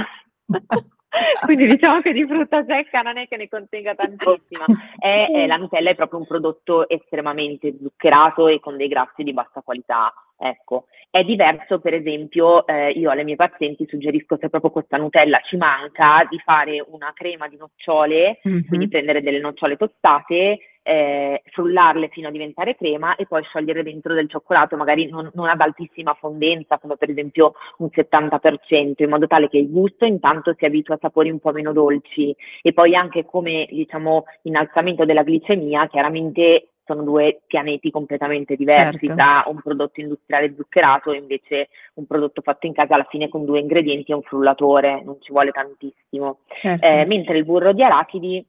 Quindi 1.44 1.66
diciamo 1.66 2.00
che 2.00 2.12
di 2.12 2.26
frutta 2.26 2.64
secca 2.64 3.02
non 3.02 3.18
è 3.18 3.28
che 3.28 3.36
ne 3.36 3.48
contenga 3.48 3.94
tantissima. 3.94 4.64
È, 4.98 5.28
è, 5.32 5.46
la 5.46 5.56
Nutella 5.56 5.90
è 5.90 5.94
proprio 5.94 6.20
un 6.20 6.26
prodotto 6.26 6.88
estremamente 6.88 7.74
zuccherato 7.80 8.48
e 8.48 8.60
con 8.60 8.76
dei 8.76 8.88
grassi 8.88 9.22
di 9.22 9.32
bassa 9.32 9.60
qualità. 9.62 10.12
Ecco, 10.36 10.86
è 11.10 11.22
diverso, 11.22 11.78
per 11.78 11.94
esempio, 11.94 12.66
eh, 12.66 12.90
io 12.90 13.10
alle 13.10 13.22
mie 13.22 13.36
pazienti 13.36 13.86
suggerisco 13.88 14.36
se 14.40 14.48
proprio 14.48 14.72
questa 14.72 14.96
Nutella 14.96 15.40
ci 15.44 15.56
manca 15.56 16.26
di 16.28 16.38
fare 16.40 16.84
una 16.88 17.12
crema 17.14 17.46
di 17.46 17.56
nocciole, 17.56 18.40
mm-hmm. 18.46 18.66
quindi 18.66 18.88
prendere 18.88 19.22
delle 19.22 19.38
nocciole 19.38 19.76
tostate, 19.76 20.58
eh, 20.84 21.42
frullarle 21.46 22.08
fino 22.08 22.28
a 22.28 22.30
diventare 22.30 22.76
crema 22.76 23.16
e 23.16 23.26
poi 23.26 23.42
sciogliere 23.42 23.82
dentro 23.82 24.12
del 24.12 24.28
cioccolato, 24.28 24.76
magari 24.76 25.08
non, 25.08 25.30
non, 25.32 25.48
ad 25.48 25.60
altissima 25.60 26.14
fondenza, 26.14 26.78
come 26.78 26.96
per 26.96 27.10
esempio 27.10 27.54
un 27.78 27.88
70%, 27.90 29.02
in 29.02 29.08
modo 29.08 29.26
tale 29.26 29.48
che 29.48 29.58
il 29.58 29.70
gusto 29.70 30.04
intanto 30.04 30.54
si 30.56 30.66
abitua 30.66 30.94
a 30.94 30.98
sapori 31.00 31.30
un 31.30 31.40
po' 31.40 31.52
meno 31.52 31.72
dolci 31.72 32.36
e 32.62 32.72
poi 32.74 32.94
anche 32.94 33.24
come 33.24 33.66
diciamo 33.70 34.24
innalzamento 34.42 35.06
della 35.06 35.22
glicemia, 35.22 35.88
chiaramente 35.88 36.68
sono 36.84 37.02
due 37.02 37.40
pianeti 37.46 37.90
completamente 37.90 38.56
diversi 38.56 39.06
certo. 39.06 39.14
da 39.14 39.44
un 39.46 39.60
prodotto 39.62 40.00
industriale 40.00 40.54
zuccherato 40.54 41.12
e 41.12 41.16
invece 41.16 41.68
un 41.94 42.06
prodotto 42.06 42.42
fatto 42.42 42.66
in 42.66 42.74
casa 42.74 42.94
alla 42.94 43.06
fine 43.08 43.30
con 43.30 43.46
due 43.46 43.60
ingredienti 43.60 44.12
e 44.12 44.14
un 44.14 44.22
frullatore, 44.22 45.02
non 45.02 45.16
ci 45.20 45.32
vuole 45.32 45.50
tantissimo. 45.50 46.40
Certo. 46.48 46.84
Eh, 46.84 47.06
mentre 47.06 47.38
il 47.38 47.46
burro 47.46 47.72
di 47.72 47.82
arachidi 47.82 48.46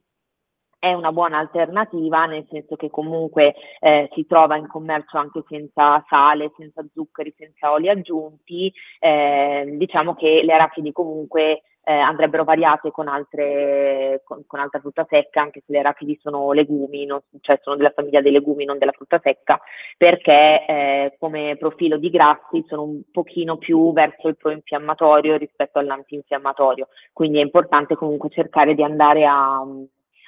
è 0.86 0.92
una 0.92 1.12
buona 1.12 1.38
alternativa, 1.38 2.26
nel 2.26 2.46
senso 2.50 2.76
che 2.76 2.90
comunque 2.90 3.54
eh, 3.80 4.08
si 4.14 4.26
trova 4.26 4.56
in 4.56 4.66
commercio 4.66 5.18
anche 5.18 5.42
senza 5.48 6.04
sale, 6.08 6.52
senza 6.56 6.84
zuccheri, 6.92 7.34
senza 7.36 7.72
oli 7.72 7.88
aggiunti. 7.88 8.72
Eh, 8.98 9.74
diciamo 9.76 10.14
che 10.14 10.42
le 10.44 10.52
arachidi 10.52 10.92
comunque 10.92 11.62
eh, 11.88 11.92
andrebbero 11.92 12.42
variate 12.42 12.90
con, 12.90 13.06
altre, 13.06 14.20
con, 14.24 14.42
con, 14.44 14.58
altra 14.58 14.80
frutta 14.80 15.06
secca, 15.08 15.40
anche 15.40 15.62
se 15.64 15.70
le 15.72 15.78
arachidi 15.78 16.18
sono 16.20 16.50
legumi, 16.50 17.06
non, 17.06 17.20
cioè 17.40 17.60
sono 17.62 17.76
della 17.76 17.92
famiglia 17.94 18.20
dei 18.20 18.32
legumi, 18.32 18.64
non 18.64 18.78
della 18.78 18.90
frutta 18.90 19.20
secca, 19.22 19.60
perché 19.96 20.66
eh, 20.66 21.16
come 21.16 21.56
profilo 21.56 21.96
di 21.96 22.10
grassi 22.10 22.64
sono 22.66 22.82
un 22.82 23.02
pochino 23.12 23.56
più 23.56 23.92
verso 23.92 24.26
il 24.26 24.36
proinfiammatorio 24.36 25.36
rispetto 25.36 25.78
all'antinfiammatorio. 25.78 26.88
Quindi 27.12 27.38
è 27.38 27.42
importante 27.42 27.94
comunque 27.94 28.30
cercare 28.30 28.74
di 28.74 28.82
andare 28.82 29.24
a 29.24 29.64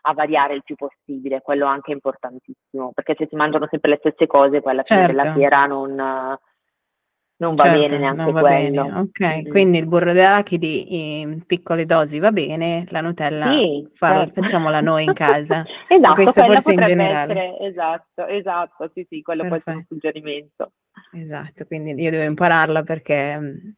a 0.08 0.14
variare 0.14 0.54
il 0.54 0.62
più 0.64 0.74
possibile, 0.74 1.42
quello 1.42 1.66
anche 1.66 1.90
è 1.90 1.94
importantissimo, 1.94 2.92
perché 2.94 3.14
se 3.18 3.26
si 3.28 3.36
mangiano 3.36 3.68
sempre 3.70 3.90
le 3.90 3.98
stesse 4.00 4.26
cose, 4.26 4.62
poi 4.62 4.72
alla 4.72 4.82
fine 4.82 5.00
certo. 5.00 5.16
della 5.16 5.32
fiera 5.34 5.66
non, 5.66 5.94
non 5.94 7.54
va 7.54 7.64
certo, 7.64 7.78
bene 7.78 7.98
neanche 7.98 8.32
va 8.32 8.40
quello. 8.40 8.82
Bene. 8.84 8.98
Ok, 9.00 9.46
mm. 9.46 9.50
quindi 9.50 9.78
il 9.78 9.86
burro 9.86 10.14
d'arachidi 10.14 11.20
in 11.20 11.44
piccole 11.44 11.84
dosi 11.84 12.18
va 12.18 12.32
bene, 12.32 12.86
la 12.88 13.02
Nutella 13.02 13.50
sì, 13.50 13.86
farò, 13.92 14.20
certo. 14.20 14.40
facciamola 14.40 14.80
noi 14.80 15.04
in 15.04 15.12
casa. 15.12 15.62
esatto, 15.86 16.14
questo 16.14 16.44
forse 16.44 16.72
in 16.72 16.80
generale. 16.80 17.32
Essere, 17.32 17.58
esatto, 17.68 18.26
esatto, 18.26 18.90
sì, 18.94 19.06
sì, 19.10 19.20
quello 19.20 19.42
Perfetto. 19.42 19.62
può 19.62 19.72
essere 19.72 19.76
un 19.76 19.84
suggerimento. 19.86 20.72
Esatto, 21.12 21.64
quindi 21.66 22.02
io 22.02 22.10
devo 22.10 22.24
impararla 22.24 22.82
perché 22.82 23.74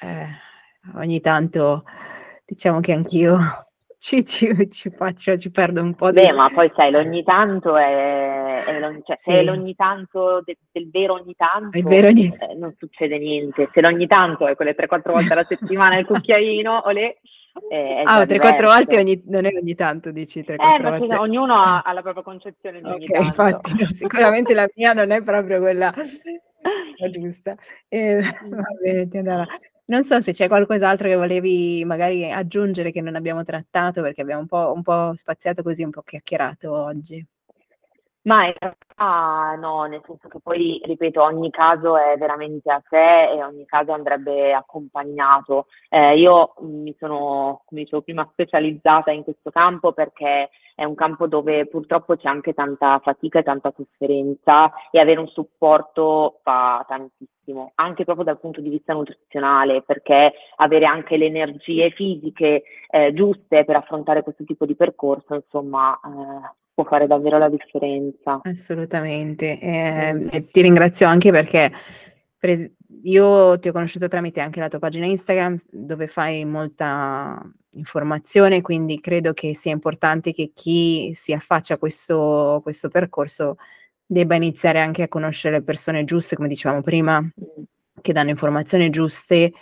eh, 0.00 0.26
ogni 0.94 1.20
tanto 1.20 1.84
diciamo 2.46 2.80
che 2.80 2.92
anch'io 2.92 3.38
ci, 3.98 4.24
ci, 4.24 4.70
ci, 4.70 4.90
faccio, 4.90 5.36
ci 5.36 5.50
perdo 5.50 5.82
un 5.82 5.94
po' 5.94 6.12
di... 6.12 6.20
Beh, 6.20 6.32
ma 6.32 6.48
poi 6.48 6.68
sai, 6.68 6.92
l'ogni 6.92 7.24
tanto 7.24 7.76
è, 7.76 8.64
è 8.64 8.78
l'ogni, 8.78 9.02
cioè, 9.04 9.16
sì. 9.18 9.30
se 9.30 9.40
è 9.40 9.42
l'ogni 9.42 9.74
tanto 9.74 10.40
de, 10.44 10.56
del 10.70 10.88
vero 10.90 11.14
ogni 11.14 11.34
tanto, 11.36 11.80
vero 11.82 12.06
ogni... 12.06 12.26
Eh, 12.38 12.54
non 12.54 12.74
succede 12.78 13.18
niente. 13.18 13.68
Se 13.72 13.80
l'ogni 13.80 14.06
tanto 14.06 14.46
è 14.46 14.54
quelle 14.54 14.76
3-4 14.76 15.10
volte 15.10 15.32
alla 15.32 15.46
settimana 15.48 15.98
il 15.98 16.06
cucchiaino, 16.06 16.82
o 16.84 16.90
le... 16.90 17.18
Eh, 17.70 18.02
ah, 18.04 18.22
3-4 18.22 18.62
volte 18.62 18.98
ogni, 18.98 19.20
non 19.26 19.44
è 19.44 19.50
ogni 19.52 19.74
tanto, 19.74 20.12
dici 20.12 20.40
3-4 20.40 20.54
eh, 20.54 20.82
volte. 20.82 21.06
Sì, 21.06 21.20
ognuno 21.20 21.54
ha, 21.54 21.80
ha, 21.80 21.92
la 21.92 22.02
propria 22.02 22.22
concezione 22.22 22.80
di 22.80 22.88
ogni 22.88 23.04
okay, 23.04 23.06
tanto. 23.06 23.26
Infatti, 23.26 23.82
no, 23.82 23.90
sicuramente 23.90 24.54
la 24.54 24.68
mia 24.76 24.92
non 24.92 25.10
è 25.10 25.24
proprio 25.24 25.58
quella 25.58 25.92
giusta. 27.10 27.56
Eh, 27.88 28.20
va 28.48 28.62
bene, 28.80 29.08
ti 29.08 29.18
andrà. 29.18 29.46
Non 29.90 30.04
so 30.04 30.20
se 30.20 30.32
c'è 30.32 30.48
qualcos'altro 30.48 31.08
che 31.08 31.16
volevi 31.16 31.82
magari 31.86 32.30
aggiungere 32.30 32.90
che 32.90 33.00
non 33.00 33.16
abbiamo 33.16 33.42
trattato, 33.42 34.02
perché 34.02 34.20
abbiamo 34.20 34.42
un 34.42 34.46
po', 34.46 34.70
un 34.74 34.82
po' 34.82 35.12
spaziato 35.16 35.62
così, 35.62 35.82
un 35.82 35.90
po' 35.90 36.02
chiacchierato 36.02 36.70
oggi. 36.70 37.26
Ma 38.22 38.44
in 38.44 38.52
realtà 38.58 39.54
no, 39.58 39.84
nel 39.84 40.02
senso 40.04 40.28
che 40.28 40.40
poi, 40.42 40.78
ripeto, 40.84 41.22
ogni 41.22 41.50
caso 41.50 41.96
è 41.96 42.18
veramente 42.18 42.70
a 42.70 42.82
sé 42.86 43.30
e 43.30 43.42
ogni 43.42 43.64
caso 43.64 43.92
andrebbe 43.92 44.52
accompagnato. 44.52 45.68
Eh, 45.88 46.18
io 46.18 46.52
mi 46.60 46.94
sono, 46.98 47.62
come 47.64 47.84
dicevo 47.84 48.02
prima, 48.02 48.28
specializzata 48.30 49.10
in 49.10 49.24
questo 49.24 49.50
campo 49.50 49.92
perché 49.94 50.50
è 50.74 50.84
un 50.84 50.94
campo 50.94 51.26
dove 51.26 51.66
purtroppo 51.66 52.14
c'è 52.16 52.28
anche 52.28 52.52
tanta 52.52 52.98
fatica 53.02 53.38
e 53.38 53.42
tanta 53.42 53.72
sofferenza 53.74 54.70
e 54.90 55.00
avere 55.00 55.20
un 55.20 55.28
supporto 55.28 56.40
fa 56.42 56.84
tantissimo 56.86 57.37
tantissimo, 57.48 57.72
anche 57.76 58.04
proprio 58.04 58.24
dal 58.24 58.38
punto 58.38 58.60
di 58.60 58.68
vista 58.68 58.92
nutrizionale, 58.92 59.82
perché 59.82 60.32
avere 60.56 60.84
anche 60.84 61.16
le 61.16 61.26
energie 61.26 61.90
fisiche 61.90 62.62
eh, 62.90 63.12
giuste 63.14 63.64
per 63.64 63.76
affrontare 63.76 64.22
questo 64.22 64.44
tipo 64.44 64.66
di 64.66 64.76
percorso, 64.76 65.34
insomma, 65.34 65.98
eh, 66.04 66.56
può 66.74 66.84
fare 66.84 67.06
davvero 67.06 67.38
la 67.38 67.48
differenza. 67.48 68.40
Assolutamente. 68.42 69.58
Eh, 69.58 70.48
ti 70.50 70.62
ringrazio 70.62 71.06
anche 71.06 71.30
perché 71.30 71.72
pres- 72.38 72.70
io 73.02 73.58
ti 73.58 73.68
ho 73.68 73.72
conosciuto 73.72 74.08
tramite 74.08 74.40
anche 74.40 74.60
la 74.60 74.68
tua 74.68 74.78
pagina 74.78 75.06
Instagram 75.06 75.56
dove 75.70 76.06
fai 76.06 76.44
molta 76.44 77.40
informazione, 77.72 78.60
quindi 78.60 79.00
credo 79.00 79.32
che 79.32 79.54
sia 79.54 79.72
importante 79.72 80.32
che 80.32 80.50
chi 80.52 81.12
si 81.14 81.32
affaccia 81.32 81.74
a 81.74 81.78
questo, 81.78 82.60
questo 82.62 82.88
percorso 82.88 83.56
debba 84.10 84.34
iniziare 84.36 84.80
anche 84.80 85.02
a 85.02 85.08
conoscere 85.08 85.58
le 85.58 85.62
persone 85.62 86.04
giuste, 86.04 86.34
come 86.34 86.48
dicevamo 86.48 86.80
prima, 86.80 87.22
che 88.00 88.12
danno 88.12 88.30
informazioni 88.30 88.88
giuste 88.88 89.52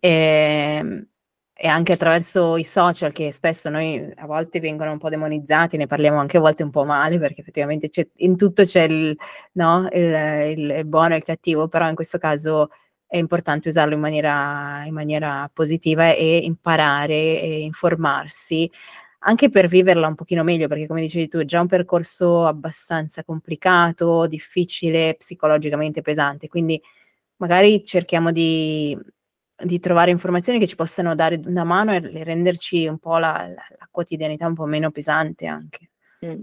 e, 0.00 0.08
ehm, 0.08 1.06
e 1.54 1.68
anche 1.68 1.92
attraverso 1.92 2.56
i 2.56 2.64
social 2.64 3.12
che 3.12 3.30
spesso 3.30 3.70
noi 3.70 4.12
a 4.16 4.26
volte 4.26 4.58
vengono 4.58 4.90
un 4.90 4.98
po' 4.98 5.08
demonizzati, 5.08 5.76
ne 5.76 5.86
parliamo 5.86 6.18
anche 6.18 6.38
a 6.38 6.40
volte 6.40 6.64
un 6.64 6.70
po' 6.70 6.84
male 6.84 7.18
perché 7.20 7.42
effettivamente 7.42 7.88
in 8.16 8.36
tutto 8.36 8.64
c'è 8.64 8.82
il, 8.82 9.16
no, 9.52 9.86
il, 9.92 10.56
il, 10.56 10.70
il 10.78 10.86
buono 10.86 11.14
e 11.14 11.18
il 11.18 11.24
cattivo, 11.24 11.68
però 11.68 11.88
in 11.88 11.94
questo 11.94 12.18
caso 12.18 12.70
è 13.06 13.16
importante 13.18 13.68
usarlo 13.68 13.94
in 13.94 14.00
maniera, 14.00 14.82
in 14.86 14.94
maniera 14.94 15.48
positiva 15.52 16.12
e 16.12 16.38
imparare 16.38 17.40
e 17.40 17.60
informarsi 17.60 18.68
anche 19.24 19.48
per 19.48 19.68
viverla 19.68 20.08
un 20.08 20.14
pochino 20.14 20.42
meglio, 20.42 20.68
perché 20.68 20.86
come 20.86 21.00
dicevi 21.00 21.28
tu 21.28 21.38
è 21.38 21.44
già 21.44 21.60
un 21.60 21.66
percorso 21.66 22.46
abbastanza 22.46 23.24
complicato, 23.24 24.26
difficile, 24.26 25.14
psicologicamente 25.16 26.00
pesante, 26.00 26.48
quindi 26.48 26.80
magari 27.36 27.84
cerchiamo 27.84 28.32
di, 28.32 28.96
di 29.64 29.78
trovare 29.78 30.10
informazioni 30.10 30.58
che 30.58 30.66
ci 30.66 30.76
possano 30.76 31.14
dare 31.14 31.40
una 31.44 31.64
mano 31.64 31.92
e 31.92 32.24
renderci 32.24 32.86
un 32.86 32.98
po' 32.98 33.18
la, 33.18 33.46
la, 33.48 33.66
la 33.78 33.88
quotidianità 33.90 34.46
un 34.46 34.54
po' 34.54 34.64
meno 34.64 34.90
pesante 34.90 35.46
anche. 35.46 35.90
Mm, 36.24 36.40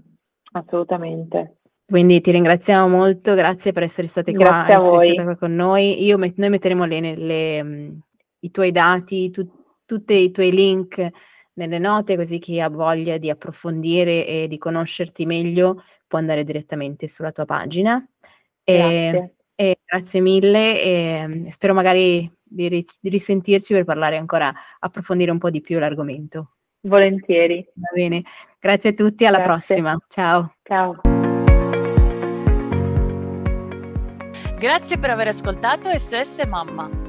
assolutamente. 0.54 1.56
Quindi 1.86 2.22
ti 2.22 2.32
ringraziamo 2.32 2.88
molto, 2.88 3.34
grazie 3.34 3.72
per 3.72 3.84
essere 3.84 4.08
state 4.08 4.32
qua, 4.34 4.70
essere 4.70 5.14
stata 5.14 5.24
qua 5.24 5.38
con 5.38 5.56
noi. 5.56 6.06
Io, 6.06 6.18
noi 6.18 6.50
metteremo 6.50 6.86
le, 6.86 7.16
le, 7.16 7.94
i 8.40 8.52
tuoi 8.52 8.72
dati, 8.72 9.32
tu, 9.32 9.50
tutti 9.86 10.14
i 10.14 10.32
tuoi 10.32 10.52
link 10.52 11.10
nelle 11.60 11.78
note, 11.78 12.16
così 12.16 12.40
chi 12.40 12.62
ha 12.62 12.70
voglia 12.70 13.18
di 13.18 13.30
approfondire 13.30 14.26
e 14.26 14.48
di 14.48 14.58
conoscerti 14.58 15.26
meglio 15.26 15.84
può 16.08 16.18
andare 16.18 16.44
direttamente 16.44 17.08
sulla 17.08 17.32
tua 17.32 17.46
pagina. 17.46 18.04
Grazie. 18.64 19.34
E, 19.56 19.72
e 19.72 19.78
grazie 19.86 20.22
mille 20.22 20.82
e 20.82 21.28
mm, 21.28 21.48
spero 21.48 21.74
magari 21.74 22.32
di, 22.42 22.70
di 22.70 23.10
risentirci 23.10 23.74
per 23.74 23.84
parlare 23.84 24.16
ancora, 24.16 24.54
approfondire 24.80 25.32
un 25.32 25.38
po' 25.38 25.50
di 25.50 25.60
più 25.62 25.78
l'argomento. 25.80 26.54
Volentieri. 26.82 27.68
Va 27.74 27.90
bene, 27.94 28.24
grazie 28.58 28.92
a 28.92 28.94
tutti, 28.94 29.26
alla 29.26 29.40
grazie. 29.40 29.76
prossima. 29.76 29.98
Ciao. 30.08 30.56
Ciao. 30.64 31.02
Grazie 34.58 34.98
per 34.98 35.10
aver 35.10 35.28
ascoltato 35.28 35.90
SOS 35.98 36.44
Mamma. 36.46 37.09